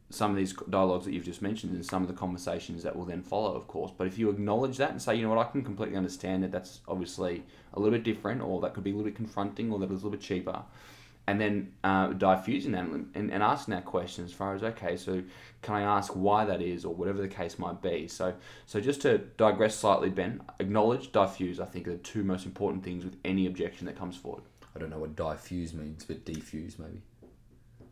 some 0.09 0.31
of 0.31 0.37
these 0.37 0.53
dialogues 0.69 1.05
that 1.05 1.13
you've 1.13 1.25
just 1.25 1.41
mentioned 1.41 1.73
and 1.73 1.85
some 1.85 2.01
of 2.01 2.07
the 2.07 2.13
conversations 2.13 2.83
that 2.83 2.95
will 2.95 3.05
then 3.05 3.21
follow, 3.21 3.53
of 3.55 3.67
course. 3.67 3.91
But 3.95 4.07
if 4.07 4.17
you 4.17 4.29
acknowledge 4.29 4.77
that 4.77 4.91
and 4.91 5.01
say, 5.01 5.15
you 5.15 5.23
know 5.23 5.29
what, 5.29 5.45
I 5.45 5.51
can 5.51 5.63
completely 5.63 5.97
understand 5.97 6.43
that 6.43 6.51
that's 6.51 6.79
obviously 6.87 7.43
a 7.73 7.79
little 7.79 7.91
bit 7.91 8.03
different, 8.03 8.41
or 8.41 8.61
that 8.61 8.73
could 8.73 8.83
be 8.85 8.91
a 8.91 8.93
little 8.93 9.09
bit 9.09 9.15
confronting, 9.15 9.71
or 9.71 9.79
that 9.79 9.85
is 9.85 9.91
a 9.91 9.93
little 9.95 10.11
bit 10.11 10.21
cheaper, 10.21 10.63
and 11.27 11.41
then 11.41 11.73
uh, 11.83 12.13
diffusing 12.13 12.71
that 12.71 12.85
and, 12.85 13.09
and 13.13 13.43
asking 13.43 13.73
that 13.73 13.83
question 13.83 14.23
as 14.23 14.31
far 14.31 14.55
as, 14.55 14.63
okay, 14.63 14.95
so 14.95 15.21
can 15.61 15.75
I 15.75 15.81
ask 15.81 16.13
why 16.13 16.45
that 16.45 16.61
is, 16.61 16.85
or 16.85 16.95
whatever 16.95 17.21
the 17.21 17.27
case 17.27 17.59
might 17.59 17.81
be. 17.81 18.07
So, 18.07 18.33
so 18.65 18.79
just 18.79 19.01
to 19.01 19.17
digress 19.17 19.75
slightly, 19.75 20.09
Ben, 20.09 20.41
acknowledge, 20.61 21.11
diffuse, 21.11 21.59
I 21.59 21.65
think 21.65 21.85
are 21.85 21.91
the 21.91 21.97
two 21.97 22.23
most 22.23 22.45
important 22.45 22.85
things 22.85 23.03
with 23.03 23.17
any 23.25 23.45
objection 23.45 23.87
that 23.87 23.97
comes 23.97 24.15
forward. 24.15 24.43
I 24.73 24.79
don't 24.79 24.89
know 24.89 24.99
what 24.99 25.17
diffuse 25.17 25.73
means, 25.73 26.05
but 26.05 26.23
defuse 26.23 26.79
maybe. 26.79 27.01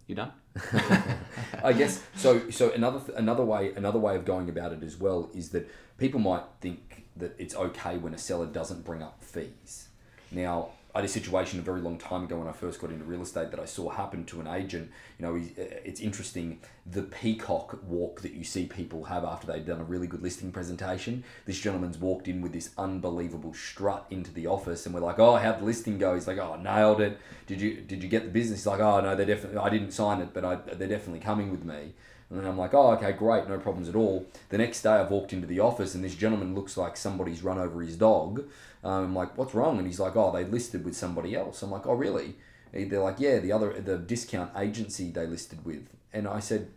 You 0.08 0.16
done? 0.16 0.32
I 1.64 1.74
guess 1.74 2.04
so. 2.16 2.50
So 2.52 2.72
another 2.72 3.02
another 3.16 3.44
way 3.44 3.74
another 3.74 4.00
way 4.00 4.16
of 4.16 4.24
going 4.24 4.50
about 4.50 4.72
it 4.72 4.84
as 4.84 4.98
well 4.98 5.30
is 5.34 5.50
that 5.50 5.70
people 5.98 6.20
might 6.20 6.44
think 6.62 7.06
that 7.18 7.36
it's 7.40 7.56
okay 7.56 7.98
when 7.98 8.14
a 8.14 8.18
seller 8.18 8.46
doesn't 8.46 8.86
bring 8.86 9.02
up 9.02 9.24
fees. 9.24 9.88
Now, 10.32 10.70
I 10.96 11.00
had 11.00 11.06
a 11.06 11.12
situation 11.12 11.60
a 11.60 11.62
very 11.62 11.82
long 11.82 11.98
time 11.98 12.24
ago 12.24 12.38
when 12.38 12.48
I 12.48 12.54
first 12.54 12.80
got 12.80 12.90
into 12.90 13.04
real 13.04 13.22
estate 13.22 13.52
that 13.52 13.60
I 13.60 13.66
saw 13.66 13.90
happen 13.90 14.24
to 14.28 14.40
an 14.40 14.48
agent. 14.48 14.92
You 15.20 15.26
know, 15.26 15.36
uh, 15.36 15.66
it's 15.84 16.00
interesting 16.00 16.62
the 16.86 17.02
peacock 17.02 17.80
walk 17.86 18.22
that 18.22 18.32
you 18.32 18.46
see 18.46 18.66
people 18.66 19.04
have 19.04 19.26
after 19.26 19.46
they've 19.46 19.66
done 19.66 19.82
a 19.82 19.84
really 19.84 20.08
good 20.08 20.22
listing 20.22 20.54
presentation. 20.54 21.26
This 21.46 21.60
gentleman's 21.60 21.98
walked 21.98 22.30
in 22.30 22.42
with 22.42 22.54
this 22.54 22.70
unbelievable 22.78 23.54
strut 23.54 24.06
into 24.10 24.32
the 24.32 24.48
office, 24.48 24.86
and 24.86 24.96
we're 24.96 25.02
like, 25.02 25.20
"Oh, 25.20 25.36
how'd 25.36 25.60
the 25.60 25.66
listing 25.66 25.98
go?" 25.98 26.16
He's 26.16 26.28
like, 26.28 26.38
"Oh, 26.38 26.56
nailed 26.56 27.02
it. 27.02 27.20
Did 27.46 27.60
you 27.60 27.82
did 27.82 28.02
you 28.02 28.08
get 28.08 28.24
the 28.24 28.32
business?" 28.32 28.60
He's 28.60 28.68
like, 28.68 28.80
"Oh, 28.80 29.02
no, 29.02 29.18
they 29.18 29.26
definitely. 29.26 29.58
I 29.58 29.70
didn't 29.70 29.92
sign 29.92 30.22
it, 30.22 30.30
but 30.34 30.46
I, 30.46 30.56
they're 30.56 30.88
definitely 30.88 31.20
coming 31.20 31.52
with 31.52 31.66
me." 31.66 31.94
And 32.30 32.40
then 32.40 32.48
I'm 32.48 32.58
like, 32.58 32.74
oh, 32.74 32.92
okay, 32.94 33.12
great, 33.12 33.48
no 33.48 33.60
problems 33.60 33.88
at 33.88 33.96
all. 33.96 34.26
The 34.50 34.58
next 34.58 34.82
day 34.82 34.90
I've 34.90 35.12
walked 35.12 35.32
into 35.32 35.46
the 35.46 35.60
office 35.60 35.94
and 35.94 36.04
this 36.04 36.16
gentleman 36.16 36.56
looks 36.56 36.76
like 36.76 36.98
somebody's 36.98 37.44
run 37.44 37.60
over 37.60 37.82
his 37.82 37.96
dog. 37.96 38.46
Um, 38.84 39.06
I'm 39.06 39.16
like, 39.16 39.38
what's 39.38 39.54
wrong? 39.54 39.78
And 39.78 39.86
he's 39.86 40.00
like, 40.00 40.16
oh, 40.16 40.32
they 40.32 40.44
listed 40.44 40.84
with 40.84 40.96
somebody 40.96 41.36
else. 41.36 41.62
I'm 41.62 41.72
like, 41.72 41.86
oh, 41.86 41.94
really? 41.94 42.36
And 42.74 42.92
They're 42.92 43.00
like, 43.00 43.20
yeah, 43.20 43.40
the 43.40 43.52
other, 43.52 43.80
the 43.80 43.98
discount 43.98 44.52
agency 44.58 45.12
they 45.12 45.28
listed 45.28 45.64
with. 45.64 45.88
And 46.14 46.28
I 46.28 46.40
said, 46.40 46.72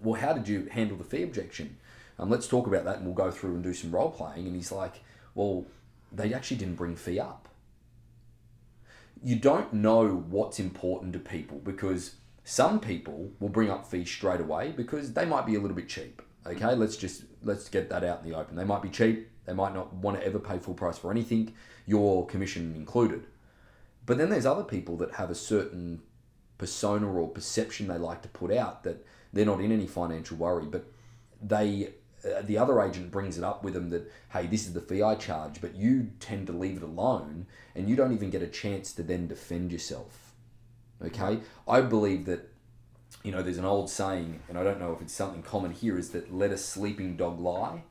well, 0.00 0.20
how 0.20 0.32
did 0.32 0.46
you 0.46 0.68
handle 0.70 0.96
the 0.96 1.04
fee 1.04 1.22
objection? 1.22 1.76
Um, 2.18 2.30
let's 2.30 2.46
talk 2.46 2.66
about 2.66 2.84
that 2.84 2.96
and 2.98 3.06
we'll 3.06 3.14
go 3.14 3.30
through 3.30 3.54
and 3.54 3.62
do 3.62 3.74
some 3.74 3.90
role 3.90 4.10
playing. 4.10 4.46
And 4.46 4.54
he's 4.54 4.70
like, 4.70 5.02
well, 5.34 5.66
they 6.12 6.32
actually 6.32 6.58
didn't 6.58 6.76
bring 6.76 6.96
fee 6.96 7.18
up. 7.18 7.48
You 9.22 9.36
don't 9.36 9.72
know 9.72 10.08
what's 10.08 10.58
important 10.58 11.12
to 11.12 11.18
people 11.18 11.58
because 11.58 12.14
some 12.50 12.80
people 12.80 13.30
will 13.38 13.48
bring 13.48 13.70
up 13.70 13.86
fees 13.86 14.10
straight 14.10 14.40
away 14.40 14.72
because 14.76 15.12
they 15.12 15.24
might 15.24 15.46
be 15.46 15.54
a 15.54 15.60
little 15.60 15.76
bit 15.76 15.88
cheap. 15.88 16.20
Okay, 16.44 16.74
let's 16.74 16.96
just 16.96 17.22
let's 17.44 17.68
get 17.68 17.88
that 17.90 18.02
out 18.02 18.24
in 18.24 18.28
the 18.28 18.36
open. 18.36 18.56
They 18.56 18.64
might 18.64 18.82
be 18.82 18.88
cheap. 18.88 19.30
They 19.46 19.52
might 19.52 19.72
not 19.72 19.92
want 19.94 20.18
to 20.18 20.26
ever 20.26 20.40
pay 20.40 20.58
full 20.58 20.74
price 20.74 20.98
for 20.98 21.12
anything, 21.12 21.54
your 21.86 22.26
commission 22.26 22.74
included. 22.74 23.22
But 24.04 24.18
then 24.18 24.30
there's 24.30 24.46
other 24.46 24.64
people 24.64 24.96
that 24.96 25.12
have 25.12 25.30
a 25.30 25.34
certain 25.36 26.02
persona 26.58 27.08
or 27.08 27.28
perception 27.28 27.86
they 27.86 27.98
like 27.98 28.20
to 28.22 28.28
put 28.28 28.52
out 28.52 28.82
that 28.82 29.06
they're 29.32 29.46
not 29.46 29.60
in 29.60 29.70
any 29.70 29.86
financial 29.86 30.36
worry, 30.36 30.66
but 30.66 30.86
they 31.40 31.90
uh, 32.24 32.42
the 32.42 32.58
other 32.58 32.82
agent 32.82 33.12
brings 33.12 33.38
it 33.38 33.44
up 33.44 33.62
with 33.62 33.74
them 33.74 33.90
that 33.90 34.10
hey 34.32 34.48
this 34.48 34.66
is 34.66 34.72
the 34.72 34.80
fee 34.80 35.04
I 35.04 35.14
charge, 35.14 35.60
but 35.60 35.76
you 35.76 36.10
tend 36.18 36.48
to 36.48 36.52
leave 36.52 36.78
it 36.78 36.82
alone 36.82 37.46
and 37.76 37.88
you 37.88 37.94
don't 37.94 38.12
even 38.12 38.28
get 38.28 38.42
a 38.42 38.48
chance 38.48 38.92
to 38.94 39.04
then 39.04 39.28
defend 39.28 39.70
yourself. 39.70 40.29
Okay, 41.04 41.40
I 41.66 41.80
believe 41.80 42.26
that 42.26 42.48
you 43.22 43.32
know 43.32 43.42
there's 43.42 43.58
an 43.58 43.64
old 43.64 43.88
saying, 43.90 44.40
and 44.48 44.58
I 44.58 44.64
don't 44.64 44.78
know 44.78 44.92
if 44.92 45.00
it's 45.00 45.14
something 45.14 45.42
common 45.42 45.72
here, 45.72 45.98
is 45.98 46.10
that 46.10 46.34
let 46.34 46.50
a 46.50 46.58
sleeping 46.58 47.16
dog 47.16 47.40
lie. 47.40 47.82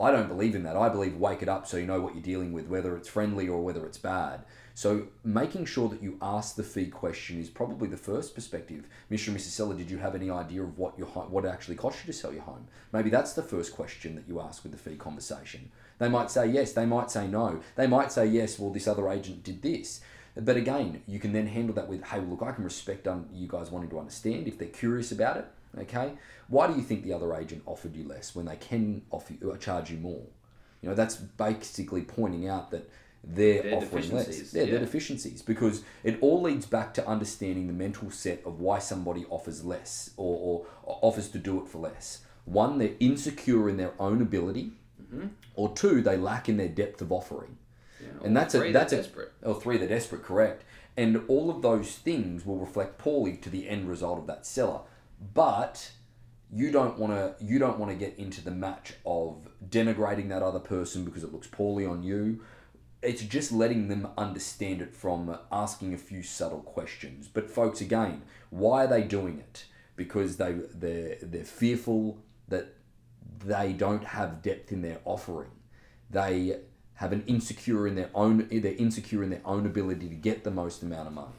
I 0.00 0.10
don't 0.12 0.28
believe 0.28 0.54
in 0.54 0.62
that. 0.62 0.76
I 0.76 0.88
believe 0.88 1.16
wake 1.16 1.42
it 1.42 1.48
up 1.48 1.66
so 1.66 1.76
you 1.76 1.86
know 1.86 2.00
what 2.00 2.14
you're 2.14 2.22
dealing 2.22 2.52
with, 2.52 2.68
whether 2.68 2.96
it's 2.96 3.08
friendly 3.08 3.48
or 3.48 3.60
whether 3.62 3.84
it's 3.84 3.98
bad. 3.98 4.44
So 4.74 5.08
making 5.24 5.66
sure 5.66 5.88
that 5.88 6.02
you 6.02 6.16
ask 6.22 6.54
the 6.54 6.62
fee 6.62 6.86
question 6.86 7.40
is 7.40 7.50
probably 7.50 7.88
the 7.88 7.96
first 7.96 8.34
perspective. 8.34 8.86
Mr. 9.10 9.28
and 9.28 9.36
Mrs. 9.36 9.50
Seller, 9.50 9.74
did 9.74 9.90
you 9.90 9.98
have 9.98 10.14
any 10.14 10.30
idea 10.30 10.62
of 10.62 10.78
what 10.78 10.96
your 10.98 11.08
what 11.08 11.44
it 11.44 11.48
actually 11.48 11.76
cost 11.76 11.98
you 12.00 12.12
to 12.12 12.18
sell 12.18 12.32
your 12.32 12.42
home? 12.42 12.66
Maybe 12.92 13.10
that's 13.10 13.32
the 13.32 13.42
first 13.42 13.74
question 13.74 14.14
that 14.14 14.28
you 14.28 14.40
ask 14.40 14.62
with 14.62 14.72
the 14.72 14.78
fee 14.78 14.96
conversation. 14.96 15.70
They 15.98 16.08
might 16.08 16.30
say 16.30 16.46
yes, 16.46 16.72
they 16.72 16.86
might 16.86 17.10
say 17.10 17.26
no. 17.26 17.60
They 17.76 17.86
might 17.86 18.12
say 18.12 18.26
yes, 18.26 18.58
well 18.58 18.70
this 18.70 18.88
other 18.88 19.10
agent 19.10 19.42
did 19.42 19.60
this. 19.60 20.00
But 20.36 20.56
again, 20.56 21.02
you 21.06 21.18
can 21.18 21.32
then 21.32 21.46
handle 21.46 21.74
that 21.74 21.88
with, 21.88 22.04
hey, 22.04 22.20
look, 22.20 22.42
I 22.42 22.52
can 22.52 22.64
respect 22.64 23.06
um, 23.08 23.26
you 23.32 23.48
guys 23.48 23.70
wanting 23.70 23.90
to 23.90 23.98
understand 23.98 24.46
if 24.48 24.58
they're 24.58 24.68
curious 24.68 25.12
about 25.12 25.36
it. 25.36 25.46
Okay, 25.78 26.12
why 26.48 26.66
do 26.66 26.74
you 26.74 26.82
think 26.82 27.04
the 27.04 27.12
other 27.12 27.32
agent 27.34 27.62
offered 27.64 27.94
you 27.94 28.02
less 28.04 28.34
when 28.34 28.46
they 28.46 28.56
can 28.56 29.02
offer 29.12 29.34
you, 29.40 29.50
or 29.50 29.56
charge 29.56 29.90
you 29.90 29.98
more? 29.98 30.22
You 30.82 30.88
know, 30.88 30.94
that's 30.96 31.14
basically 31.16 32.02
pointing 32.02 32.48
out 32.48 32.70
that 32.72 32.90
they're 33.22 33.62
Their 33.62 33.74
offering 33.76 34.10
less. 34.12 34.52
Yeah, 34.52 34.62
yeah. 34.64 34.70
their 34.72 34.80
deficiencies 34.80 35.42
because 35.42 35.82
it 36.02 36.18
all 36.20 36.40
leads 36.42 36.66
back 36.66 36.92
to 36.94 37.06
understanding 37.06 37.66
the 37.68 37.72
mental 37.72 38.10
set 38.10 38.42
of 38.44 38.58
why 38.60 38.78
somebody 38.80 39.26
offers 39.30 39.64
less 39.64 40.10
or, 40.16 40.64
or 40.84 40.96
offers 41.02 41.28
to 41.30 41.38
do 41.38 41.60
it 41.62 41.68
for 41.68 41.78
less. 41.78 42.22
One, 42.46 42.78
they're 42.78 42.94
insecure 42.98 43.68
in 43.68 43.76
their 43.76 43.92
own 44.00 44.20
ability, 44.22 44.72
Mm-hmm. 45.12 45.26
or 45.56 45.72
two, 45.74 46.02
they 46.02 46.16
lack 46.16 46.48
in 46.48 46.56
their 46.56 46.68
depth 46.68 47.02
of 47.02 47.10
offering. 47.10 47.56
Yeah, 48.02 48.08
And 48.24 48.36
that's 48.36 48.54
a 48.54 48.72
that's 48.72 48.92
a 48.92 48.96
desperate. 48.96 49.32
or 49.42 49.60
three 49.60 49.76
they're 49.76 49.88
desperate, 49.88 50.22
correct. 50.22 50.64
And 50.96 51.22
all 51.28 51.50
of 51.50 51.62
those 51.62 51.92
things 51.92 52.44
will 52.44 52.58
reflect 52.58 52.98
poorly 52.98 53.36
to 53.38 53.48
the 53.50 53.68
end 53.68 53.88
result 53.88 54.18
of 54.18 54.26
that 54.26 54.44
seller. 54.46 54.80
But 55.34 55.92
you 56.52 56.72
don't 56.72 56.98
want 56.98 57.12
to 57.12 57.44
you 57.44 57.58
don't 57.58 57.78
want 57.78 57.92
to 57.92 57.96
get 57.96 58.18
into 58.18 58.42
the 58.42 58.50
match 58.50 58.94
of 59.06 59.48
denigrating 59.68 60.28
that 60.30 60.42
other 60.42 60.58
person 60.58 61.04
because 61.04 61.22
it 61.22 61.32
looks 61.32 61.46
poorly 61.46 61.86
on 61.86 62.02
you. 62.02 62.40
It's 63.02 63.22
just 63.22 63.50
letting 63.50 63.88
them 63.88 64.08
understand 64.18 64.82
it 64.82 64.94
from 64.94 65.38
asking 65.50 65.94
a 65.94 65.98
few 65.98 66.22
subtle 66.22 66.60
questions. 66.60 67.28
But 67.28 67.50
folks, 67.50 67.80
again, 67.80 68.22
why 68.50 68.84
are 68.84 68.88
they 68.88 69.02
doing 69.04 69.38
it? 69.38 69.64
Because 69.96 70.36
they 70.36 70.52
they're, 70.74 71.16
they're 71.22 71.44
fearful 71.44 72.18
that 72.48 72.74
they 73.44 73.72
don't 73.72 74.04
have 74.04 74.42
depth 74.42 74.70
in 74.72 74.82
their 74.82 74.98
offering. 75.06 75.50
They 76.10 76.58
have 77.00 77.12
an 77.12 77.24
insecure 77.26 77.86
in 77.86 77.94
their 77.94 78.10
own 78.14 78.46
they're 78.52 78.74
insecure 78.74 79.22
in 79.22 79.30
their 79.30 79.40
own 79.46 79.64
ability 79.64 80.06
to 80.06 80.14
get 80.14 80.44
the 80.44 80.50
most 80.50 80.82
amount 80.82 81.08
of 81.08 81.14
money. 81.14 81.32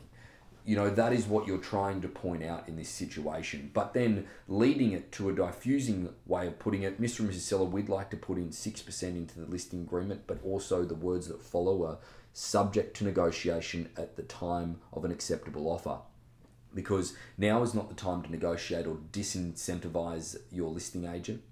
You 0.65 0.75
know, 0.75 0.89
that 0.89 1.13
is 1.13 1.27
what 1.27 1.46
you're 1.48 1.60
trying 1.60 2.01
to 2.01 2.08
point 2.08 2.44
out 2.44 2.68
in 2.68 2.77
this 2.77 2.89
situation. 2.89 3.70
But 3.72 3.94
then 3.94 4.25
leading 4.48 4.91
it 4.91 5.12
to 5.13 5.30
a 5.30 5.34
diffusing 5.34 6.10
way 6.25 6.48
of 6.48 6.58
putting 6.58 6.82
it, 6.82 7.00
Mr. 7.00 7.20
and 7.20 7.30
Mrs. 7.30 7.41
Seller, 7.41 7.65
we'd 7.65 7.89
like 7.89 8.10
to 8.10 8.18
put 8.18 8.38
in 8.38 8.50
6% 8.50 9.03
into 9.03 9.39
the 9.39 9.46
listing 9.46 9.82
agreement, 9.82 10.24
but 10.25 10.39
also 10.44 10.84
the 10.84 10.96
words 10.96 11.27
that 11.27 11.44
follow 11.44 11.86
are 11.86 11.98
subject 12.34 12.98
to 12.98 13.03
negotiation 13.03 13.89
at 13.96 14.15
the 14.15 14.24
time 14.24 14.82
of 14.94 15.06
an 15.06 15.12
acceptable 15.12 15.68
offer 15.68 16.00
because 16.74 17.13
now 17.38 17.62
is 17.62 17.74
not 17.74 17.89
the 17.89 17.96
time 17.96 18.24
to 18.24 18.32
negotiate 18.32 18.88
or 18.88 18.98
disincentivize 19.12 20.38
your 20.51 20.70
listing 20.70 21.06
agent. 21.06 21.44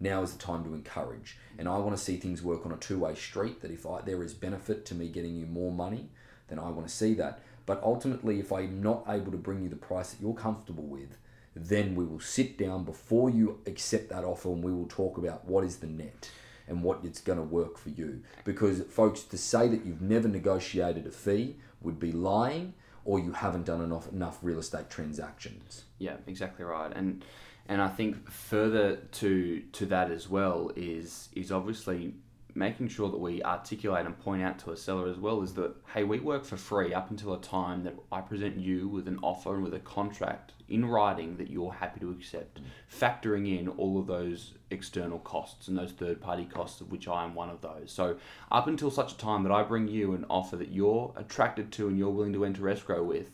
Now 0.00 0.22
is 0.22 0.32
the 0.32 0.38
time 0.38 0.64
to 0.64 0.74
encourage. 0.74 1.36
And 1.58 1.68
I 1.68 1.76
want 1.78 1.96
to 1.96 2.02
see 2.02 2.16
things 2.16 2.42
work 2.42 2.64
on 2.64 2.72
a 2.72 2.76
two 2.76 2.98
way 2.98 3.14
street 3.14 3.60
that 3.60 3.70
if 3.70 3.86
I, 3.86 4.00
there 4.00 4.22
is 4.22 4.32
benefit 4.32 4.86
to 4.86 4.94
me 4.94 5.08
getting 5.08 5.36
you 5.36 5.46
more 5.46 5.70
money, 5.70 6.08
then 6.48 6.58
I 6.58 6.70
want 6.70 6.88
to 6.88 6.94
see 6.94 7.14
that. 7.14 7.40
But 7.66 7.82
ultimately, 7.82 8.40
if 8.40 8.50
I'm 8.52 8.82
not 8.82 9.04
able 9.08 9.30
to 9.30 9.38
bring 9.38 9.62
you 9.62 9.68
the 9.68 9.76
price 9.76 10.12
that 10.12 10.22
you're 10.22 10.34
comfortable 10.34 10.84
with, 10.84 11.18
then 11.54 11.94
we 11.94 12.04
will 12.04 12.20
sit 12.20 12.56
down 12.56 12.84
before 12.84 13.28
you 13.28 13.60
accept 13.66 14.08
that 14.08 14.24
offer 14.24 14.48
and 14.48 14.64
we 14.64 14.72
will 14.72 14.86
talk 14.86 15.18
about 15.18 15.44
what 15.44 15.64
is 15.64 15.76
the 15.76 15.86
net 15.86 16.30
and 16.66 16.82
what 16.82 17.00
it's 17.04 17.20
going 17.20 17.38
to 17.38 17.44
work 17.44 17.76
for 17.76 17.90
you. 17.90 18.22
Because, 18.44 18.82
folks, 18.84 19.22
to 19.24 19.36
say 19.36 19.68
that 19.68 19.84
you've 19.84 20.00
never 20.00 20.28
negotiated 20.28 21.06
a 21.06 21.10
fee 21.10 21.56
would 21.82 21.98
be 21.98 22.12
lying 22.12 22.74
or 23.04 23.18
you 23.18 23.32
haven't 23.32 23.66
done 23.66 23.82
enough, 23.82 24.10
enough 24.12 24.38
real 24.42 24.58
estate 24.58 24.88
transactions. 24.88 25.84
Yeah, 25.98 26.16
exactly 26.26 26.64
right. 26.64 26.92
And 26.94 27.24
and 27.70 27.80
I 27.80 27.88
think 27.88 28.28
further 28.28 28.96
to 28.96 29.60
to 29.60 29.86
that 29.86 30.10
as 30.10 30.28
well 30.28 30.72
is 30.74 31.30
is 31.34 31.52
obviously 31.52 32.14
making 32.52 32.88
sure 32.88 33.08
that 33.08 33.20
we 33.20 33.40
articulate 33.44 34.04
and 34.04 34.18
point 34.18 34.42
out 34.42 34.58
to 34.58 34.72
a 34.72 34.76
seller 34.76 35.08
as 35.08 35.16
well 35.16 35.40
is 35.40 35.54
that 35.54 35.72
hey 35.94 36.02
we 36.02 36.18
work 36.18 36.44
for 36.44 36.56
free 36.56 36.92
up 36.92 37.10
until 37.10 37.32
a 37.32 37.40
time 37.40 37.84
that 37.84 37.94
I 38.10 38.22
present 38.22 38.58
you 38.58 38.88
with 38.88 39.06
an 39.06 39.20
offer 39.22 39.54
and 39.54 39.62
with 39.62 39.72
a 39.72 39.78
contract 39.78 40.52
in 40.68 40.84
writing 40.84 41.36
that 41.36 41.48
you're 41.48 41.72
happy 41.72 42.00
to 42.00 42.10
accept 42.10 42.60
mm. 42.60 42.64
factoring 42.92 43.58
in 43.58 43.68
all 43.68 44.00
of 44.00 44.08
those 44.08 44.54
external 44.72 45.20
costs 45.20 45.68
and 45.68 45.78
those 45.78 45.92
third 45.92 46.20
party 46.20 46.44
costs 46.44 46.80
of 46.80 46.90
which 46.90 47.06
I 47.06 47.24
am 47.24 47.34
one 47.34 47.50
of 47.50 47.60
those. 47.60 47.90
So 47.90 48.16
up 48.50 48.68
until 48.68 48.90
such 48.90 49.12
a 49.12 49.16
time 49.16 49.42
that 49.44 49.52
I 49.52 49.62
bring 49.62 49.88
you 49.88 50.14
an 50.14 50.26
offer 50.28 50.56
that 50.56 50.70
you're 50.70 51.12
attracted 51.16 51.72
to 51.72 51.88
and 51.88 51.98
you're 51.98 52.10
willing 52.10 52.32
to 52.34 52.44
enter 52.44 52.68
escrow 52.68 53.02
with 53.02 53.30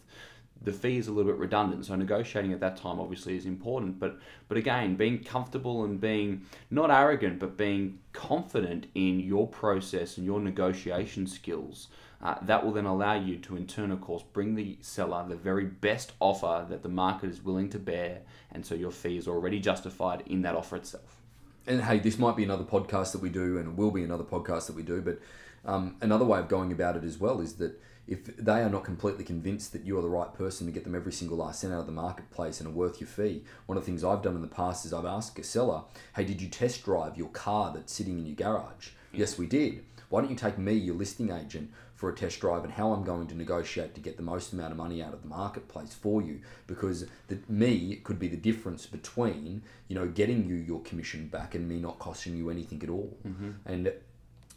the 0.63 0.73
fee 0.73 0.97
is 0.97 1.09
a 1.09 1.13
little 1.13 1.31
bit 1.31 1.39
redundant. 1.39 1.87
So 1.87 1.95
negotiating 1.95 2.53
at 2.53 2.61
that 2.61 2.77
time 2.77 2.99
obviously 2.99 3.37
is 3.37 3.47
important. 3.47 3.99
But 3.99 4.19
but 4.49 4.59
again, 4.59 4.97
being 4.97 5.23
comfortable 5.23 5.85
and 5.85 6.01
being 6.01 6.47
not 6.71 6.91
arrogant, 6.91 7.39
but 7.39 7.57
being 7.57 7.99
confident 8.13 8.87
in 8.95 9.21
your 9.21 9.47
process 9.47 10.17
and 10.17 10.27
your 10.27 10.41
negotiation 10.41 11.27
skills. 11.27 11.89
Uh, 12.23 12.35
that 12.43 12.65
will 12.65 12.73
then 12.73 12.87
allow 12.87 13.13
you 13.15 13.37
to, 13.37 13.57
in 13.57 13.67
turn, 13.67 13.91
of 13.91 14.01
course, 14.01 14.23
bring 14.33 14.55
the 14.55 14.79
seller 14.81 15.25
the 15.29 15.37
very 15.37 15.67
best 15.67 16.13
offer 16.19 16.65
that 16.69 16.83
the 16.83 16.89
market 16.89 17.29
is 17.29 17.45
willing 17.45 17.69
to 17.69 17.79
bear, 17.79 18.23
and 18.53 18.65
so 18.65 18.75
your 18.75 18.91
fee 18.91 19.19
is 19.19 19.29
already 19.29 19.61
justified 19.61 20.23
in 20.25 20.41
that 20.41 20.55
offer 20.57 20.77
itself. 20.77 21.21
and 21.67 21.83
hey, 21.83 21.99
this 21.99 22.19
might 22.19 22.37
be 22.37 22.45
another 22.45 22.65
podcast 22.65 23.13
that 23.13 23.21
we 23.21 23.29
do, 23.29 23.59
and 23.59 23.77
will 23.77 23.91
be 23.91 24.03
another 24.03 24.25
podcast 24.25 24.67
that 24.67 24.77
we 24.77 24.83
do. 24.83 25.03
But 25.03 25.21
um, 25.65 25.97
another 26.01 26.25
way 26.25 26.39
of 26.39 26.49
going 26.49 26.73
about 26.73 26.97
it 26.97 27.05
as 27.05 27.19
well 27.19 27.41
is 27.41 27.55
that 27.55 27.79
if 28.09 28.37
they 28.37 28.63
are 28.63 28.71
not 28.71 28.85
completely 28.85 29.25
convinced 29.25 29.73
that 29.73 29.85
you 29.85 29.99
are 29.99 30.03
the 30.03 30.09
right 30.09 30.33
person 30.33 30.67
to 30.67 30.73
get 30.73 30.85
them 30.85 30.95
every 30.95 31.13
single 31.13 31.39
last 31.39 31.61
cent 31.61 31.73
out 31.73 31.81
of 31.81 31.87
the 31.87 31.93
marketplace 31.93 32.61
and 32.61 32.69
are 32.69 32.73
worth 32.73 33.01
your 33.01 33.09
fee, 33.09 33.45
one 33.67 33.77
of 33.77 33.85
the 33.85 33.87
things 33.91 34.05
I've 34.05 34.23
done 34.23 34.37
in 34.37 34.43
the 34.43 34.49
past 34.49 34.87
is 34.87 34.93
I've 34.93 35.05
asked 35.05 35.39
a 35.39 35.43
seller, 35.43 35.83
"Hey, 36.15 36.25
did 36.25 36.41
you 36.41 36.49
test 36.49 36.85
drive 36.85 37.17
your 37.17 37.29
car 37.29 37.73
that's 37.75 37.93
sitting 37.93 38.19
in 38.19 38.27
your 38.27 38.37
garage?" 38.37 38.91
Yes, 39.13 39.39
we 39.39 39.47
did. 39.47 39.85
Why 40.09 40.21
don't 40.21 40.31
you 40.31 40.37
take 40.37 40.59
me, 40.59 40.75
your 40.75 40.95
listing 40.95 41.31
agent, 41.31 41.73
for 41.95 42.11
a 42.11 42.15
test 42.15 42.41
drive 42.41 42.63
and 42.63 42.73
how 42.73 42.93
I'm 42.93 43.03
going 43.03 43.27
to 43.29 43.35
negotiate 43.35 43.95
to 43.95 44.01
get 44.01 44.17
the 44.19 44.23
most 44.23 44.53
amount 44.53 44.71
of 44.71 44.77
money 44.77 45.03
out 45.03 45.15
of 45.15 45.23
the 45.23 45.29
marketplace 45.29 45.95
for 45.95 46.23
you? 46.23 46.41
Because 46.67 47.07
the, 47.29 47.39
me 47.49 47.97
could 48.05 48.19
be 48.19 48.29
the 48.29 48.37
difference 48.37 48.87
between 48.87 49.63
you 49.89 49.97
know 49.97 50.07
getting 50.07 50.47
you 50.47 50.55
your 50.55 50.81
commission 50.83 51.27
back 51.29 51.55
and 51.55 51.69
me 51.69 51.81
not 51.81 51.99
costing 51.99 52.37
you 52.37 52.51
anything 52.51 52.83
at 52.83 52.91
all. 52.91 53.17
Mm-hmm. 53.27 53.51
And 53.65 53.93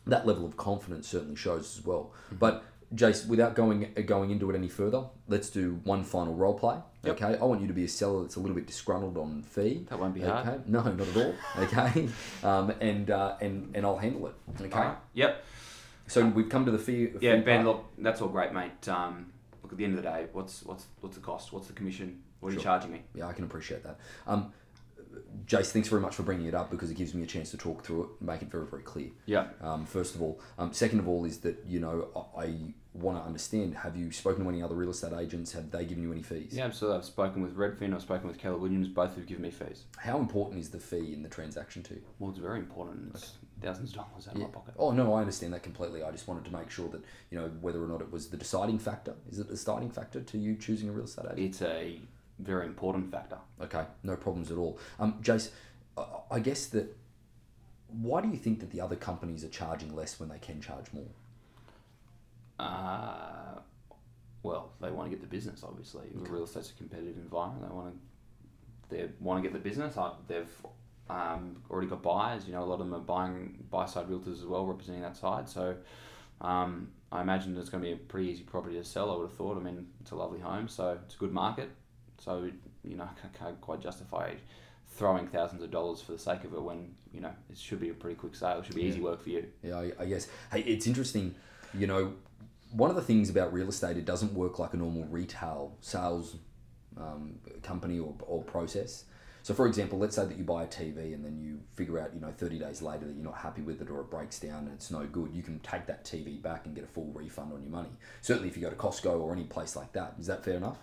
that 0.05 0.27
level 0.27 0.45
of 0.45 0.57
confidence 0.57 1.07
certainly 1.07 1.35
shows 1.35 1.77
as 1.77 1.85
well. 1.85 2.11
Mm-hmm. 2.27 2.35
But 2.35 2.63
Jace, 2.95 3.27
without 3.27 3.55
going 3.55 3.93
going 4.05 4.31
into 4.31 4.49
it 4.49 4.55
any 4.55 4.67
further, 4.67 5.03
let's 5.27 5.49
do 5.49 5.79
one 5.83 6.03
final 6.03 6.33
role 6.33 6.55
play. 6.57 6.77
Yep. 7.03 7.21
Okay, 7.21 7.37
I 7.39 7.45
want 7.45 7.61
you 7.61 7.67
to 7.67 7.73
be 7.73 7.83
a 7.83 7.87
seller 7.87 8.23
that's 8.23 8.35
a 8.35 8.39
little 8.39 8.55
bit 8.55 8.65
disgruntled 8.65 9.17
on 9.17 9.43
fee. 9.43 9.85
That 9.89 9.99
won't 9.99 10.15
be 10.15 10.23
okay? 10.23 10.31
hard. 10.31 10.67
No, 10.67 10.81
not 10.81 11.07
at 11.07 11.17
all. 11.17 11.35
Okay, 11.59 12.09
um, 12.43 12.71
and 12.81 13.11
uh, 13.11 13.35
and 13.41 13.75
and 13.75 13.85
I'll 13.85 13.97
handle 13.97 14.27
it. 14.27 14.33
Okay. 14.59 14.75
Alright. 14.75 14.97
Yep. 15.13 15.43
So 16.07 16.25
we've 16.25 16.49
come 16.49 16.65
to 16.65 16.71
the 16.71 16.79
fee. 16.79 17.09
Yeah, 17.21 17.35
fee 17.35 17.41
Ben. 17.41 17.63
part. 17.63 17.77
Look, 17.77 17.85
that's 17.99 18.21
all 18.21 18.29
great, 18.29 18.53
mate. 18.53 18.87
Um, 18.89 19.31
look, 19.61 19.71
at 19.71 19.77
the 19.77 19.83
end 19.83 19.97
of 19.97 20.03
the 20.03 20.09
day, 20.09 20.25
what's 20.33 20.63
what's 20.63 20.85
what's 21.01 21.15
the 21.15 21.21
cost? 21.21 21.53
What's 21.53 21.67
the 21.67 21.73
commission? 21.73 22.23
What 22.39 22.51
are 22.51 22.55
you 22.55 22.61
charging 22.61 22.91
me? 22.91 23.01
Yeah, 23.13 23.27
I 23.27 23.33
can 23.33 23.43
appreciate 23.43 23.83
that. 23.83 23.97
Um, 24.25 24.51
Jace, 25.45 25.71
thanks 25.71 25.89
very 25.89 26.01
much 26.01 26.15
for 26.15 26.23
bringing 26.23 26.45
it 26.45 26.53
up 26.53 26.69
because 26.69 26.91
it 26.91 26.95
gives 26.95 27.13
me 27.13 27.23
a 27.23 27.25
chance 27.25 27.49
to 27.51 27.57
talk 27.57 27.83
through 27.83 28.03
it, 28.03 28.09
and 28.19 28.27
make 28.29 28.41
it 28.41 28.51
very, 28.51 28.67
very 28.67 28.83
clear. 28.83 29.09
Yeah. 29.25 29.47
Um, 29.61 29.85
first 29.85 30.13
of 30.13 30.21
all, 30.21 30.39
um, 30.57 30.73
second 30.73 30.99
of 30.99 31.07
all 31.07 31.25
is 31.25 31.39
that 31.39 31.63
you 31.65 31.79
know 31.79 32.09
I, 32.37 32.41
I 32.41 32.53
want 32.93 33.17
to 33.17 33.23
understand. 33.23 33.75
Have 33.75 33.95
you 33.95 34.11
spoken 34.11 34.43
to 34.43 34.49
any 34.49 34.61
other 34.61 34.75
real 34.75 34.91
estate 34.91 35.13
agents? 35.13 35.53
Have 35.53 35.71
they 35.71 35.85
given 35.85 36.03
you 36.03 36.11
any 36.11 36.21
fees? 36.21 36.51
Yeah, 36.51 36.69
so 36.69 36.95
I've 36.95 37.05
spoken 37.05 37.41
with 37.41 37.55
Redfin, 37.55 37.93
I've 37.93 38.01
spoken 38.01 38.27
with 38.27 38.37
Keller 38.37 38.57
Williams, 38.57 38.87
both 38.87 39.15
have 39.15 39.25
given 39.25 39.43
me 39.43 39.51
fees. 39.51 39.85
How 39.97 40.19
important 40.19 40.59
is 40.59 40.69
the 40.69 40.79
fee 40.79 41.13
in 41.13 41.23
the 41.23 41.29
transaction 41.29 41.81
to 41.83 41.95
you? 41.95 42.01
Well, 42.19 42.29
it's 42.29 42.39
very 42.39 42.59
important. 42.59 43.11
It's 43.15 43.33
thousands 43.61 43.91
of 43.91 43.97
dollars 43.97 44.27
out 44.27 44.35
of 44.35 44.41
my 44.41 44.47
pocket. 44.47 44.75
Oh 44.77 44.91
no, 44.91 45.13
I 45.13 45.21
understand 45.21 45.53
that 45.53 45.63
completely. 45.63 46.03
I 46.03 46.11
just 46.11 46.27
wanted 46.27 46.45
to 46.45 46.51
make 46.51 46.69
sure 46.69 46.89
that 46.89 47.01
you 47.31 47.39
know 47.39 47.49
whether 47.61 47.83
or 47.83 47.87
not 47.87 48.01
it 48.01 48.11
was 48.11 48.27
the 48.27 48.37
deciding 48.37 48.79
factor. 48.79 49.15
Is 49.31 49.39
it 49.39 49.47
the 49.47 49.55
deciding 49.55 49.91
factor 49.91 50.21
to 50.21 50.37
you 50.37 50.55
choosing 50.55 50.89
a 50.89 50.91
real 50.91 51.05
estate 51.05 51.25
agent? 51.25 51.39
It's 51.39 51.61
a 51.61 51.99
very 52.39 52.65
important 52.65 53.11
factor. 53.11 53.37
Okay, 53.61 53.85
no 54.03 54.15
problems 54.15 54.51
at 54.51 54.57
all. 54.57 54.79
Um, 54.99 55.21
Jace, 55.21 55.51
I- 55.97 56.07
I 56.31 56.39
guess 56.39 56.67
that 56.67 56.95
why 57.87 58.21
do 58.21 58.27
you 58.29 58.37
think 58.37 58.59
that 58.59 58.71
the 58.71 58.81
other 58.81 58.95
companies 58.95 59.43
are 59.43 59.49
charging 59.49 59.95
less 59.95 60.19
when 60.19 60.29
they 60.29 60.37
can 60.39 60.61
charge 60.61 60.93
more? 60.93 61.07
Uh, 62.59 63.59
well, 64.43 64.71
they 64.79 64.91
want 64.91 65.09
to 65.09 65.15
get 65.15 65.21
the 65.21 65.27
business, 65.27 65.63
obviously. 65.63 66.07
Real 66.13 66.43
estate's 66.43 66.71
a 66.71 66.73
competitive 66.73 67.17
environment. 67.17 67.67
They 67.69 67.75
want 67.75 67.93
to 67.93 67.99
they 68.89 69.09
want 69.19 69.37
to 69.43 69.47
get 69.47 69.53
the 69.53 69.59
business. 69.59 69.97
They've 70.27 70.49
um, 71.09 71.61
already 71.69 71.87
got 71.87 72.01
buyers. 72.01 72.45
You 72.47 72.53
know, 72.53 72.63
a 72.63 72.65
lot 72.65 72.75
of 72.75 72.79
them 72.79 72.93
are 72.93 72.99
buying 72.99 73.63
buy 73.69 73.85
side 73.85 74.07
realtors 74.07 74.39
as 74.39 74.45
well, 74.45 74.65
representing 74.65 75.01
that 75.01 75.15
side. 75.15 75.47
So 75.47 75.75
um, 76.41 76.89
I 77.11 77.21
imagine 77.21 77.57
it's 77.57 77.69
going 77.69 77.83
to 77.83 77.87
be 77.87 77.93
a 77.93 77.97
pretty 77.97 78.29
easy 78.29 78.43
property 78.43 78.75
to 78.75 78.83
sell. 78.83 79.11
I 79.11 79.15
would 79.15 79.29
have 79.29 79.35
thought. 79.37 79.57
I 79.57 79.61
mean, 79.61 79.87
it's 80.01 80.11
a 80.11 80.15
lovely 80.15 80.39
home, 80.39 80.67
so 80.67 80.97
it's 81.05 81.15
a 81.15 81.17
good 81.17 81.31
market. 81.31 81.69
So 82.19 82.49
you 82.83 82.95
know, 82.95 83.03
I 83.03 83.37
can't, 83.37 83.59
quite 83.61 83.81
justify 83.81 84.33
throwing 84.91 85.27
thousands 85.27 85.61
of 85.61 85.71
dollars 85.71 86.01
for 86.01 86.11
the 86.11 86.19
sake 86.19 86.43
of 86.43 86.53
it 86.53 86.61
when 86.61 86.93
you 87.13 87.21
know 87.21 87.31
it 87.49 87.57
should 87.57 87.79
be 87.79 87.89
a 87.89 87.93
pretty 87.93 88.15
quick 88.15 88.35
sale. 88.35 88.59
It 88.59 88.65
should 88.65 88.75
be 88.75 88.83
easy 88.83 89.01
work 89.01 89.21
for 89.21 89.29
you. 89.29 89.45
Yeah, 89.63 89.79
I, 89.79 89.91
I 89.99 90.05
guess. 90.05 90.27
Hey, 90.51 90.61
it's 90.61 90.87
interesting. 90.87 91.35
You 91.73 91.87
know, 91.87 92.13
one 92.71 92.89
of 92.89 92.95
the 92.95 93.01
things 93.01 93.29
about 93.29 93.53
real 93.53 93.69
estate, 93.69 93.97
it 93.97 94.05
doesn't 94.05 94.33
work 94.33 94.59
like 94.59 94.73
a 94.73 94.77
normal 94.77 95.05
retail 95.05 95.75
sales 95.81 96.35
um, 96.97 97.35
company 97.63 97.99
or, 97.99 98.13
or 98.21 98.43
process. 98.43 99.05
So, 99.41 99.53
for 99.53 99.67
example, 99.67 99.97
let's 99.97 100.15
say 100.15 100.25
that 100.25 100.37
you 100.37 100.43
buy 100.43 100.63
a 100.63 100.67
TV 100.67 101.13
and 101.13 101.23
then 101.23 101.39
you 101.39 101.59
figure 101.73 101.97
out, 101.97 102.13
you 102.13 102.19
know, 102.19 102.31
30 102.37 102.59
days 102.59 102.81
later 102.81 103.05
that 103.05 103.15
you're 103.15 103.23
not 103.23 103.37
happy 103.37 103.61
with 103.61 103.81
it 103.81 103.89
or 103.89 104.01
it 104.01 104.09
breaks 104.11 104.37
down 104.39 104.65
and 104.65 104.73
it's 104.73 104.91
no 104.91 105.05
good. 105.05 105.31
You 105.33 105.41
can 105.41 105.59
take 105.59 105.87
that 105.87 106.03
TV 106.03 106.41
back 106.41 106.65
and 106.65 106.75
get 106.75 106.83
a 106.83 106.87
full 106.87 107.09
refund 107.13 107.53
on 107.53 107.61
your 107.61 107.71
money. 107.71 107.89
Certainly, 108.21 108.49
if 108.49 108.57
you 108.57 108.61
go 108.61 108.69
to 108.69 108.75
Costco 108.75 109.19
or 109.19 109.31
any 109.31 109.45
place 109.45 109.75
like 109.75 109.93
that. 109.93 110.15
Is 110.19 110.27
that 110.27 110.43
fair 110.43 110.55
enough? 110.55 110.77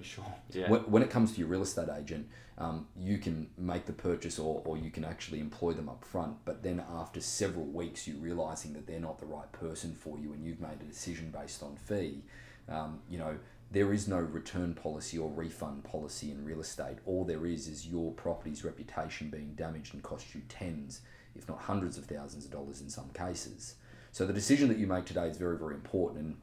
Sure. 0.00 0.24
Yeah. 0.52 0.70
When, 0.70 0.80
when 0.82 1.02
it 1.02 1.10
comes 1.10 1.32
to 1.32 1.38
your 1.38 1.48
real 1.48 1.62
estate 1.62 1.88
agent, 1.96 2.28
um, 2.58 2.86
you 2.96 3.18
can 3.18 3.50
make 3.58 3.86
the 3.86 3.92
purchase 3.92 4.38
or, 4.38 4.62
or 4.64 4.76
you 4.76 4.90
can 4.90 5.04
actually 5.04 5.40
employ 5.40 5.72
them 5.72 5.88
up 5.88 6.04
front. 6.04 6.36
But 6.44 6.62
then 6.62 6.82
after 6.90 7.20
several 7.20 7.64
weeks, 7.66 8.06
you're 8.06 8.18
realizing 8.18 8.72
that 8.74 8.86
they're 8.86 9.00
not 9.00 9.18
the 9.18 9.26
right 9.26 9.50
person 9.52 9.94
for 9.94 10.18
you 10.18 10.32
and 10.32 10.44
you've 10.44 10.60
made 10.60 10.80
a 10.80 10.84
decision 10.84 11.30
based 11.30 11.62
on 11.62 11.76
fee, 11.76 12.22
um, 12.68 13.00
you 13.08 13.18
know, 13.18 13.38
there 13.70 13.92
is 13.92 14.06
no 14.06 14.18
return 14.18 14.74
policy 14.74 15.16
or 15.16 15.30
refund 15.30 15.82
policy 15.84 16.30
in 16.30 16.44
real 16.44 16.60
estate. 16.60 16.98
All 17.06 17.24
there 17.24 17.46
is 17.46 17.68
is 17.68 17.86
your 17.86 18.12
property's 18.12 18.64
reputation 18.64 19.30
being 19.30 19.54
damaged 19.54 19.94
and 19.94 20.02
cost 20.02 20.34
you 20.34 20.42
tens, 20.48 21.00
if 21.34 21.48
not 21.48 21.58
hundreds 21.58 21.96
of 21.96 22.04
thousands 22.04 22.44
of 22.44 22.50
dollars 22.50 22.82
in 22.82 22.90
some 22.90 23.08
cases. 23.14 23.76
So 24.12 24.26
the 24.26 24.32
decision 24.34 24.68
that 24.68 24.76
you 24.76 24.86
make 24.86 25.06
today 25.06 25.28
is 25.28 25.38
very, 25.38 25.56
very 25.56 25.74
important. 25.74 26.22
And 26.22 26.36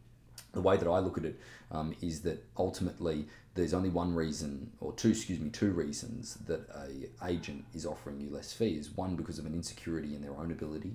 the 0.51 0.61
way 0.61 0.77
that 0.77 0.87
I 0.87 0.99
look 0.99 1.17
at 1.17 1.25
it 1.25 1.39
um, 1.71 1.95
is 2.01 2.21
that 2.21 2.43
ultimately 2.57 3.27
there's 3.55 3.73
only 3.73 3.89
one 3.89 4.15
reason, 4.15 4.71
or 4.79 4.93
two, 4.93 5.09
excuse 5.09 5.39
me, 5.39 5.49
two 5.49 5.71
reasons 5.71 6.35
that 6.47 6.67
a 6.69 7.27
agent 7.27 7.65
is 7.73 7.85
offering 7.85 8.19
you 8.21 8.29
less 8.29 8.53
fees. 8.53 8.89
One 8.95 9.15
because 9.15 9.39
of 9.39 9.45
an 9.45 9.53
insecurity 9.53 10.15
in 10.15 10.21
their 10.21 10.35
own 10.35 10.51
ability 10.51 10.93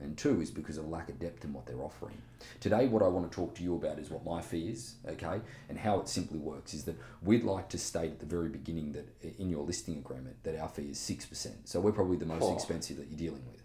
and 0.00 0.16
two 0.18 0.40
is 0.40 0.50
because 0.50 0.76
of 0.76 0.88
lack 0.88 1.08
of 1.08 1.18
depth 1.18 1.44
in 1.44 1.52
what 1.52 1.66
they're 1.66 1.82
offering. 1.82 2.20
Today, 2.60 2.86
what 2.86 3.02
I 3.02 3.08
want 3.08 3.30
to 3.30 3.34
talk 3.34 3.54
to 3.56 3.62
you 3.62 3.74
about 3.74 3.98
is 3.98 4.10
what 4.10 4.24
my 4.24 4.42
fee 4.42 4.68
is, 4.68 4.96
okay, 5.08 5.40
and 5.68 5.78
how 5.78 6.00
it 6.00 6.08
simply 6.08 6.38
works 6.38 6.74
is 6.74 6.84
that 6.84 6.96
we'd 7.22 7.44
like 7.44 7.68
to 7.70 7.78
state 7.78 8.10
at 8.10 8.18
the 8.20 8.26
very 8.26 8.48
beginning 8.48 8.92
that 8.92 9.08
in 9.38 9.48
your 9.48 9.64
listing 9.64 9.96
agreement 9.98 10.36
that 10.44 10.58
our 10.58 10.68
fee 10.68 10.90
is 10.90 10.98
6%. 10.98 11.48
So 11.64 11.80
we're 11.80 11.92
probably 11.92 12.16
the 12.16 12.26
most 12.26 12.42
Oh. 12.42 12.54
expensive 12.54 12.96
that 12.98 13.08
you're 13.08 13.18
dealing 13.18 13.44
with. 13.50 13.62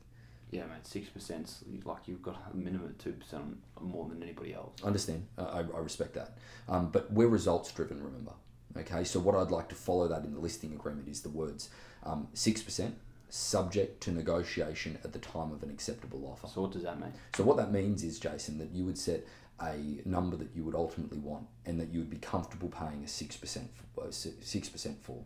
Yeah, 0.52 0.64
mate. 0.64 0.86
Six 0.86 1.10
percent. 1.10 1.54
Like 1.86 2.08
you've 2.08 2.22
got 2.24 2.42
a 2.52 2.56
minimum 2.56 2.88
of 2.88 2.98
two 2.98 3.14
percent 3.14 3.58
more 3.80 4.08
than 4.08 4.24
anybody 4.24 4.54
else. 4.54 4.82
Understand? 4.84 5.28
Uh, 5.38 5.44
I, 5.44 5.78
I 5.78 5.80
respect 5.80 6.16
that. 6.16 6.38
Um, 6.68 6.90
but 6.90 7.12
we're 7.12 7.28
results 7.28 7.72
driven, 7.72 8.04
remember. 8.04 8.34
Okay, 8.78 9.04
so 9.04 9.20
what 9.20 9.36
I'd 9.36 9.52
like 9.52 9.68
to 9.70 9.76
follow 9.76 10.08
that 10.08 10.24
in 10.24 10.34
the 10.34 10.40
listing 10.40 10.74
agreement 10.74 11.08
is 11.08 11.22
the 11.22 11.30
words 11.30 11.70
um, 12.04 12.28
6% 12.36 12.92
subject 13.30 14.02
to 14.02 14.12
negotiation 14.12 14.98
at 15.04 15.12
the 15.12 15.20
time 15.20 15.52
of 15.52 15.64
an 15.64 15.70
acceptable 15.72 16.28
offer. 16.32 16.52
So 16.54 16.62
what 16.62 16.72
does 16.72 16.84
that 16.84 17.00
mean? 17.00 17.14
So 17.36 17.44
what 17.44 17.58
that 17.58 17.72
means 17.72 18.04
is, 18.04 18.20
Jason, 18.20 18.58
that 18.60 18.70
you 18.72 18.86
would 18.86 18.98
set 18.98 19.26
a 19.62 20.02
number 20.06 20.36
that 20.38 20.50
you 20.56 20.64
would 20.64 20.76
ultimately 20.76 21.18
want, 21.18 21.46
and 21.66 21.80
that 21.80 21.90
you 21.90 22.00
would 22.00 22.10
be 22.10 22.18
comfortable 22.18 22.70
paying 22.70 23.04
a 23.04 23.08
six 23.08 23.36
percent 23.36 23.70
six 24.12 24.70
percent 24.70 25.04
for. 25.04 25.24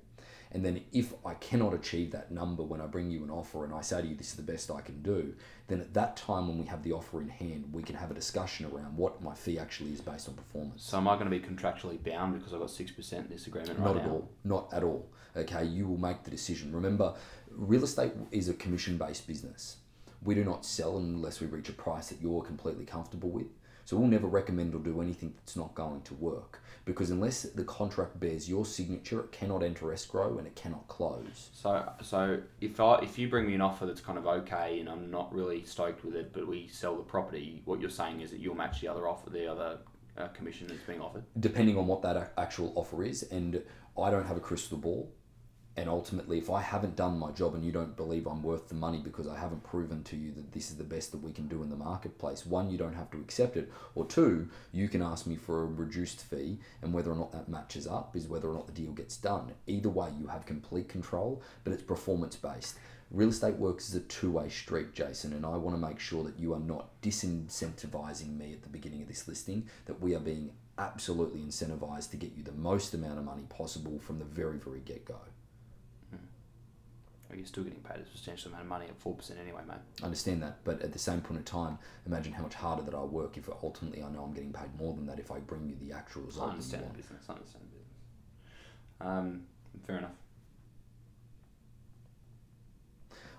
And 0.53 0.63
then 0.63 0.81
if 0.91 1.13
I 1.25 1.33
cannot 1.35 1.73
achieve 1.73 2.11
that 2.11 2.31
number 2.31 2.61
when 2.61 2.79
I 2.79 2.85
bring 2.85 3.09
you 3.09 3.23
an 3.23 3.31
offer 3.31 3.65
and 3.65 3.73
I 3.73 3.81
say 3.81 4.01
to 4.01 4.07
you 4.07 4.15
this 4.15 4.29
is 4.29 4.35
the 4.35 4.43
best 4.43 4.69
I 4.69 4.81
can 4.81 5.01
do, 5.01 5.33
then 5.67 5.81
at 5.81 5.93
that 5.95 6.15
time 6.15 6.47
when 6.47 6.59
we 6.59 6.65
have 6.67 6.83
the 6.83 6.91
offer 6.91 7.21
in 7.21 7.29
hand, 7.29 7.69
we 7.71 7.81
can 7.81 7.95
have 7.95 8.11
a 8.11 8.13
discussion 8.13 8.67
around 8.67 8.95
what 8.95 9.21
my 9.21 9.33
fee 9.33 9.57
actually 9.57 9.93
is 9.93 10.01
based 10.01 10.29
on 10.29 10.35
performance. 10.35 10.83
So 10.83 10.97
am 10.97 11.07
I 11.07 11.15
going 11.15 11.29
to 11.29 11.31
be 11.31 11.39
contractually 11.39 12.03
bound 12.03 12.35
because 12.37 12.53
I've 12.53 12.59
got 12.59 12.69
six 12.69 12.91
percent 12.91 13.25
in 13.25 13.31
this 13.31 13.47
agreement 13.47 13.79
right 13.79 13.85
Not 13.87 13.95
now? 13.95 14.01
at 14.03 14.09
all. 14.09 14.29
Not 14.43 14.73
at 14.73 14.83
all. 14.83 15.09
Okay, 15.35 15.65
you 15.65 15.87
will 15.87 15.97
make 15.97 16.23
the 16.23 16.29
decision. 16.29 16.71
Remember, 16.71 17.15
real 17.49 17.83
estate 17.83 18.11
is 18.31 18.49
a 18.49 18.53
commission 18.53 18.97
based 18.97 19.25
business. 19.25 19.77
We 20.23 20.35
do 20.35 20.43
not 20.43 20.65
sell 20.65 20.97
unless 20.97 21.39
we 21.41 21.47
reach 21.47 21.69
a 21.69 21.73
price 21.73 22.09
that 22.09 22.21
you're 22.21 22.43
completely 22.43 22.85
comfortable 22.85 23.29
with. 23.29 23.47
So 23.85 23.97
we'll 23.97 24.07
never 24.07 24.27
recommend 24.27 24.73
or 24.75 24.79
do 24.79 25.01
anything 25.01 25.33
that's 25.37 25.55
not 25.55 25.75
going 25.75 26.01
to 26.03 26.13
work 26.15 26.61
because 26.85 27.09
unless 27.09 27.43
the 27.43 27.63
contract 27.63 28.19
bears 28.19 28.49
your 28.49 28.65
signature, 28.65 29.21
it 29.21 29.31
cannot 29.31 29.63
enter 29.63 29.91
escrow 29.93 30.37
and 30.37 30.47
it 30.47 30.55
cannot 30.55 30.87
close. 30.87 31.49
So 31.53 31.91
so 32.01 32.39
if 32.61 32.79
I 32.79 32.99
if 32.99 33.17
you 33.17 33.29
bring 33.29 33.47
me 33.47 33.55
an 33.55 33.61
offer 33.61 33.85
that's 33.85 34.01
kind 34.01 34.17
of 34.17 34.27
okay 34.27 34.79
and 34.79 34.89
I'm 34.89 35.09
not 35.11 35.33
really 35.33 35.63
stoked 35.65 36.03
with 36.03 36.15
it, 36.15 36.33
but 36.33 36.47
we 36.47 36.67
sell 36.67 36.95
the 36.95 37.03
property, 37.03 37.61
what 37.65 37.79
you're 37.79 37.89
saying 37.89 38.21
is 38.21 38.31
that 38.31 38.39
you'll 38.39 38.55
match 38.55 38.81
the 38.81 38.87
other 38.87 39.07
offer, 39.07 39.29
the 39.29 39.49
other 39.49 39.77
uh, 40.17 40.27
commission 40.27 40.67
that's 40.67 40.83
being 40.83 41.01
offered. 41.01 41.23
depending 41.39 41.77
on 41.77 41.87
what 41.87 42.01
that 42.01 42.33
actual 42.37 42.71
offer 42.75 43.03
is. 43.03 43.23
And 43.23 43.61
I 44.01 44.09
don't 44.11 44.25
have 44.25 44.37
a 44.37 44.41
crystal 44.41 44.77
ball. 44.77 45.11
And 45.75 45.89
ultimately, 45.89 46.37
if 46.37 46.51
I 46.51 46.61
haven't 46.61 46.95
done 46.95 47.17
my 47.17 47.31
job 47.31 47.55
and 47.55 47.65
you 47.65 47.71
don't 47.71 47.97
believe 47.97 48.27
I'm 48.27 48.43
worth 48.43 48.67
the 48.67 48.75
money 48.75 48.99
because 49.03 49.27
I 49.27 49.39
haven't 49.39 49.63
proven 49.63 50.03
to 50.03 50.15
you 50.15 50.31
that 50.33 50.51
this 50.51 50.69
is 50.69 50.77
the 50.77 50.83
best 50.83 51.11
that 51.11 51.23
we 51.23 51.31
can 51.31 51.47
do 51.47 51.63
in 51.63 51.69
the 51.69 51.75
marketplace, 51.75 52.45
one, 52.45 52.69
you 52.69 52.77
don't 52.77 52.93
have 52.93 53.09
to 53.11 53.17
accept 53.17 53.57
it. 53.57 53.71
Or 53.95 54.05
two, 54.05 54.49
you 54.71 54.87
can 54.87 55.01
ask 55.01 55.25
me 55.25 55.35
for 55.35 55.63
a 55.63 55.65
reduced 55.65 56.21
fee, 56.21 56.59
and 56.83 56.93
whether 56.93 57.11
or 57.11 57.15
not 57.15 57.31
that 57.31 57.49
matches 57.49 57.87
up 57.87 58.15
is 58.15 58.27
whether 58.27 58.49
or 58.49 58.53
not 58.53 58.67
the 58.67 58.73
deal 58.73 58.91
gets 58.91 59.17
done. 59.17 59.53
Either 59.65 59.89
way, 59.89 60.09
you 60.19 60.27
have 60.27 60.45
complete 60.45 60.89
control, 60.89 61.41
but 61.63 61.73
it's 61.73 61.81
performance 61.81 62.35
based. 62.35 62.75
Real 63.09 63.29
estate 63.29 63.55
works 63.55 63.89
as 63.89 63.95
a 63.95 64.01
two 64.01 64.31
way 64.31 64.49
street, 64.49 64.93
Jason, 64.93 65.33
and 65.33 65.45
I 65.45 65.57
want 65.57 65.75
to 65.75 65.87
make 65.87 65.99
sure 65.99 66.23
that 66.23 66.39
you 66.39 66.53
are 66.53 66.59
not 66.59 66.89
disincentivizing 67.01 68.37
me 68.37 68.53
at 68.53 68.61
the 68.61 68.69
beginning 68.69 69.01
of 69.01 69.07
this 69.07 69.27
listing, 69.27 69.67
that 69.85 69.99
we 69.99 70.15
are 70.15 70.19
being 70.19 70.51
absolutely 70.77 71.41
incentivized 71.41 72.11
to 72.11 72.17
get 72.17 72.33
you 72.35 72.43
the 72.43 72.51
most 72.51 72.93
amount 72.93 73.19
of 73.19 73.25
money 73.25 73.43
possible 73.49 73.99
from 73.99 74.19
the 74.19 74.25
very, 74.25 74.57
very 74.57 74.79
get 74.79 75.05
go. 75.05 75.17
You're 77.37 77.45
still 77.45 77.63
getting 77.63 77.79
paid 77.81 77.99
a 78.01 78.05
substantial 78.05 78.49
amount 78.49 78.63
of 78.63 78.69
money 78.69 78.85
at 78.85 78.97
four 78.97 79.15
percent 79.15 79.39
anyway, 79.39 79.61
mate. 79.67 79.77
I 80.01 80.05
understand 80.05 80.41
that, 80.43 80.63
but 80.63 80.81
at 80.81 80.93
the 80.93 80.99
same 80.99 81.21
point 81.21 81.39
in 81.39 81.43
time, 81.43 81.79
imagine 82.05 82.33
how 82.33 82.43
much 82.43 82.53
harder 82.55 82.83
that 82.83 82.95
I 82.95 83.03
work 83.03 83.37
if 83.37 83.49
ultimately 83.61 84.03
I 84.03 84.09
know 84.09 84.23
I'm 84.23 84.33
getting 84.33 84.53
paid 84.53 84.75
more 84.77 84.93
than 84.93 85.05
that 85.07 85.19
if 85.19 85.31
I 85.31 85.39
bring 85.39 85.67
you 85.67 85.75
the 85.79 85.95
actual 85.95 86.23
I 86.23 86.25
result. 86.25 86.47
that 86.47 86.51
understand 86.53 86.83
the 86.91 86.97
business. 86.97 87.25
I 87.29 87.33
understand 87.33 87.63
the 87.65 87.77
business. 87.77 87.93
Um, 89.01 89.43
fair 89.85 89.97
enough. 89.97 90.11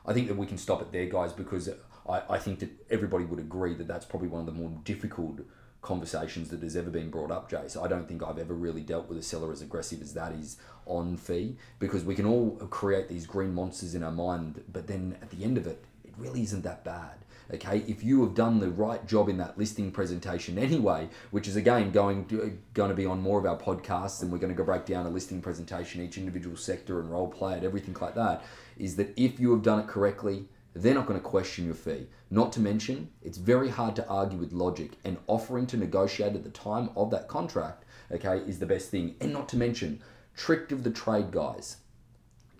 I 0.06 0.12
think 0.12 0.28
that 0.28 0.36
we 0.36 0.46
can 0.46 0.58
stop 0.58 0.82
it 0.82 0.92
there, 0.92 1.06
guys, 1.06 1.32
because 1.32 1.68
I, 2.08 2.22
I 2.28 2.38
think 2.38 2.58
that 2.58 2.70
everybody 2.90 3.24
would 3.24 3.38
agree 3.38 3.74
that 3.74 3.88
that's 3.88 4.04
probably 4.04 4.28
one 4.28 4.40
of 4.40 4.46
the 4.46 4.52
more 4.52 4.70
difficult 4.84 5.40
conversations 5.84 6.48
that 6.48 6.62
has 6.62 6.76
ever 6.76 6.90
been 6.90 7.10
brought 7.10 7.30
up, 7.30 7.50
Jace. 7.50 7.80
I 7.80 7.86
don't 7.86 8.08
think 8.08 8.22
I've 8.22 8.38
ever 8.38 8.54
really 8.54 8.80
dealt 8.80 9.08
with 9.08 9.18
a 9.18 9.22
seller 9.22 9.52
as 9.52 9.62
aggressive 9.62 10.00
as 10.00 10.14
that 10.14 10.32
is 10.32 10.56
on 10.86 11.16
fee 11.16 11.56
because 11.78 12.04
we 12.04 12.14
can 12.14 12.26
all 12.26 12.52
create 12.70 13.08
these 13.08 13.26
green 13.26 13.54
monsters 13.54 13.94
in 13.94 14.02
our 14.02 14.10
mind, 14.10 14.64
but 14.72 14.86
then 14.86 15.16
at 15.22 15.30
the 15.30 15.44
end 15.44 15.58
of 15.58 15.66
it, 15.66 15.84
it 16.02 16.12
really 16.16 16.42
isn't 16.42 16.62
that 16.62 16.84
bad. 16.84 17.18
Okay, 17.52 17.84
if 17.86 18.02
you 18.02 18.24
have 18.24 18.34
done 18.34 18.58
the 18.58 18.70
right 18.70 19.06
job 19.06 19.28
in 19.28 19.36
that 19.36 19.58
listing 19.58 19.92
presentation 19.92 20.58
anyway, 20.58 21.10
which 21.30 21.46
is 21.46 21.56
again 21.56 21.90
going 21.90 22.24
to, 22.26 22.58
going 22.72 22.88
to 22.88 22.96
be 22.96 23.04
on 23.04 23.20
more 23.20 23.38
of 23.38 23.44
our 23.44 23.58
podcasts, 23.58 24.22
and 24.22 24.32
we're 24.32 24.38
going 24.38 24.52
to 24.52 24.56
go 24.56 24.64
break 24.64 24.86
down 24.86 25.04
a 25.04 25.10
listing 25.10 25.42
presentation, 25.42 26.00
each 26.00 26.16
individual 26.16 26.56
sector 26.56 26.98
and 26.98 27.10
role 27.10 27.28
play 27.28 27.58
it, 27.58 27.62
everything 27.62 27.94
like 28.00 28.14
that, 28.14 28.42
is 28.78 28.96
that 28.96 29.12
if 29.18 29.38
you 29.38 29.52
have 29.52 29.62
done 29.62 29.78
it 29.80 29.86
correctly, 29.86 30.46
they're 30.74 30.94
not 30.94 31.06
going 31.06 31.18
to 31.18 31.24
question 31.24 31.66
your 31.66 31.74
fee. 31.74 32.08
Not 32.30 32.52
to 32.52 32.60
mention, 32.60 33.10
it's 33.22 33.38
very 33.38 33.68
hard 33.68 33.94
to 33.96 34.08
argue 34.08 34.38
with 34.38 34.52
logic, 34.52 34.92
and 35.04 35.18
offering 35.28 35.66
to 35.68 35.76
negotiate 35.76 36.34
at 36.34 36.42
the 36.42 36.50
time 36.50 36.90
of 36.96 37.10
that 37.10 37.28
contract, 37.28 37.84
okay, 38.10 38.38
is 38.38 38.58
the 38.58 38.66
best 38.66 38.90
thing. 38.90 39.14
And 39.20 39.32
not 39.32 39.48
to 39.50 39.56
mention, 39.56 40.02
trick 40.36 40.72
of 40.72 40.82
the 40.82 40.90
trade, 40.90 41.30
guys. 41.30 41.76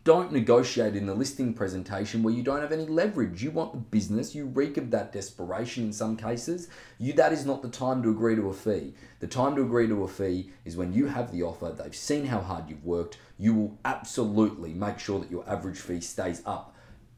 Don't 0.04 0.32
negotiate 0.32 0.96
in 0.96 1.06
the 1.06 1.14
listing 1.14 1.54
presentation 1.54 2.22
where 2.22 2.34
you 2.34 2.42
don't 2.42 2.60
have 2.60 2.72
any 2.72 2.84
leverage. 2.84 3.42
You 3.42 3.50
want 3.50 3.72
the 3.72 3.78
business, 3.78 4.34
you 4.34 4.44
reek 4.44 4.76
of 4.76 4.90
that 4.90 5.12
desperation 5.12 5.84
in 5.84 5.92
some 5.94 6.14
cases. 6.14 6.68
You 6.98 7.14
that 7.14 7.32
is 7.32 7.46
not 7.46 7.62
the 7.62 7.70
time 7.70 8.02
to 8.02 8.10
agree 8.10 8.36
to 8.36 8.50
a 8.50 8.52
fee. 8.52 8.92
The 9.20 9.26
time 9.26 9.56
to 9.56 9.62
agree 9.62 9.88
to 9.88 10.04
a 10.04 10.08
fee 10.08 10.52
is 10.66 10.76
when 10.76 10.92
you 10.92 11.06
have 11.06 11.32
the 11.32 11.42
offer, 11.42 11.70
they've 11.70 11.96
seen 11.96 12.26
how 12.26 12.40
hard 12.40 12.68
you've 12.68 12.84
worked, 12.84 13.16
you 13.38 13.54
will 13.54 13.78
absolutely 13.86 14.74
make 14.74 14.98
sure 14.98 15.18
that 15.20 15.30
your 15.30 15.48
average 15.48 15.78
fee 15.78 16.02
stays 16.02 16.42
up 16.44 16.73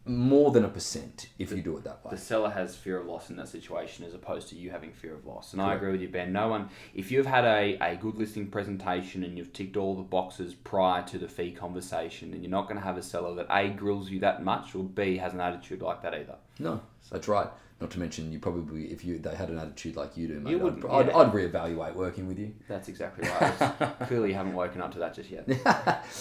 more 0.07 0.53
than 0.53 0.65
a 0.65 0.69
percent 0.69 1.29
if 1.39 1.51
you 1.51 1.63
do 1.63 1.77
it 1.77 1.85
that 1.85 2.05
way. 2.05 2.11
The 2.11 2.17
seller 2.17 2.51
has 2.51 2.77
fear 2.77 2.99
of 2.99 3.07
loss 3.07 3.31
in 3.31 3.37
that 3.37 3.49
situation 3.49 4.05
as 4.05 4.15
opposed 4.15 4.49
to 4.49 4.57
you 4.57 4.71
having 4.71 4.93
fear 4.93 5.15
of 5.15 5.27
loss. 5.27 5.53
And 5.53 5.61
I 5.61 5.75
agree 5.75 5.91
with 5.93 6.01
you, 6.01 6.09
Ben. 6.09 6.33
No 6.33 6.49
one, 6.49 6.69
if 6.95 7.11
you've 7.11 7.27
had 7.27 7.45
a, 7.45 7.77
a 7.81 7.97
good 7.97 8.15
listing 8.17 8.47
presentation 8.47 9.25
and 9.25 9.37
you've 9.37 9.53
ticked 9.53 9.77
all 9.77 9.97
the 9.97 10.03
boxes 10.03 10.55
prior 10.55 11.03
to 11.05 11.19
the 11.19 11.29
fee 11.29 11.51
conversation, 11.53 12.33
and 12.33 12.43
you're 12.43 12.51
not 12.51 12.69
going 12.69 12.79
to 12.79 12.85
have 12.85 12.97
a 12.97 13.03
seller 13.03 13.35
that 13.35 13.47
A, 13.51 13.69
grills 13.71 14.11
you 14.11 14.21
that 14.21 14.45
much, 14.45 14.75
or 14.75 14.85
B, 14.85 15.17
has 15.17 15.33
an 15.33 15.41
attitude 15.41 15.83
like 15.83 16.03
that 16.03 16.15
either. 16.15 16.37
No, 16.59 16.81
that's 17.11 17.29
right. 17.29 17.49
Not 17.81 17.91
to 17.91 17.99
mention, 17.99 18.33
you 18.33 18.39
probably, 18.39 18.85
if 18.87 19.05
you 19.05 19.19
they 19.19 19.35
had 19.35 19.51
an 19.51 19.59
attitude 19.59 19.97
like 19.97 20.17
you 20.17 20.29
do, 20.29 20.41
mate, 20.41 20.51
You 20.51 20.57
I'd, 20.57 20.63
wouldn't, 20.63 20.85
I'd. 20.87 21.11
I'd 21.11 21.33
reevaluate 21.33 21.95
working 21.95 22.27
with 22.27 22.39
you. 22.39 22.55
That's 22.69 22.89
exactly 22.89 23.29
right. 23.29 23.99
Clearly, 24.07 24.31
you 24.31 24.35
haven't 24.35 24.55
woken 24.55 24.81
up 24.81 24.93
to 24.93 24.99
that 25.01 25.15
just 25.15 25.29
yet. 25.31 25.47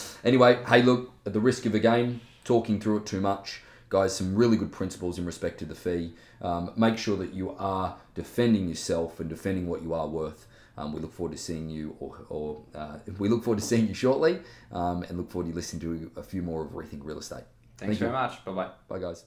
anyway, 0.26 0.62
hey, 0.68 0.82
look, 0.82 1.14
at 1.26 1.32
the 1.32 1.40
risk 1.40 1.66
of 1.66 1.74
again 1.74 2.20
talking 2.44 2.80
through 2.82 2.98
it 2.98 3.06
too 3.06 3.22
much, 3.22 3.62
guys, 3.90 4.16
some 4.16 4.36
really 4.36 4.58
good 4.58 4.72
principles 4.72 5.18
in 5.18 5.26
respect 5.26 5.60
to 5.60 5.66
the 5.66 5.76
fee. 5.76 6.14
Um, 6.42 6.72
make 6.76 6.98
sure 6.98 7.18
that 7.18 7.34
you 7.34 7.52
are 7.52 7.98
defending 8.14 8.68
yourself 8.68 9.20
and 9.20 9.30
defending 9.30 9.68
what 9.68 9.82
you 9.82 9.94
are 9.94 10.08
worth. 10.08 10.48
Um, 10.78 10.92
we 10.94 11.00
look 11.00 11.14
forward 11.14 11.32
to 11.32 11.42
seeing 11.42 11.70
you, 11.70 11.96
or, 12.00 12.18
or 12.30 12.62
uh, 12.74 12.98
we 13.20 13.30
look 13.30 13.44
forward 13.44 13.60
to 13.60 13.66
seeing 13.66 13.88
you 13.88 13.94
shortly, 13.94 14.40
um, 14.72 15.04
and 15.04 15.18
look 15.18 15.32
forward 15.32 15.50
to 15.50 15.56
listening 15.56 15.82
to 15.82 16.12
a 16.20 16.24
few 16.24 16.42
more 16.42 16.64
of 16.64 16.72
Rethink 16.72 17.02
Real 17.04 17.20
Estate. 17.20 17.46
Thanks 17.78 17.80
Thank 17.80 17.92
you. 17.94 18.08
very 18.08 18.12
much. 18.12 18.44
Bye 18.46 18.52
bye. 18.52 18.70
Bye, 18.88 19.00
guys. 19.00 19.26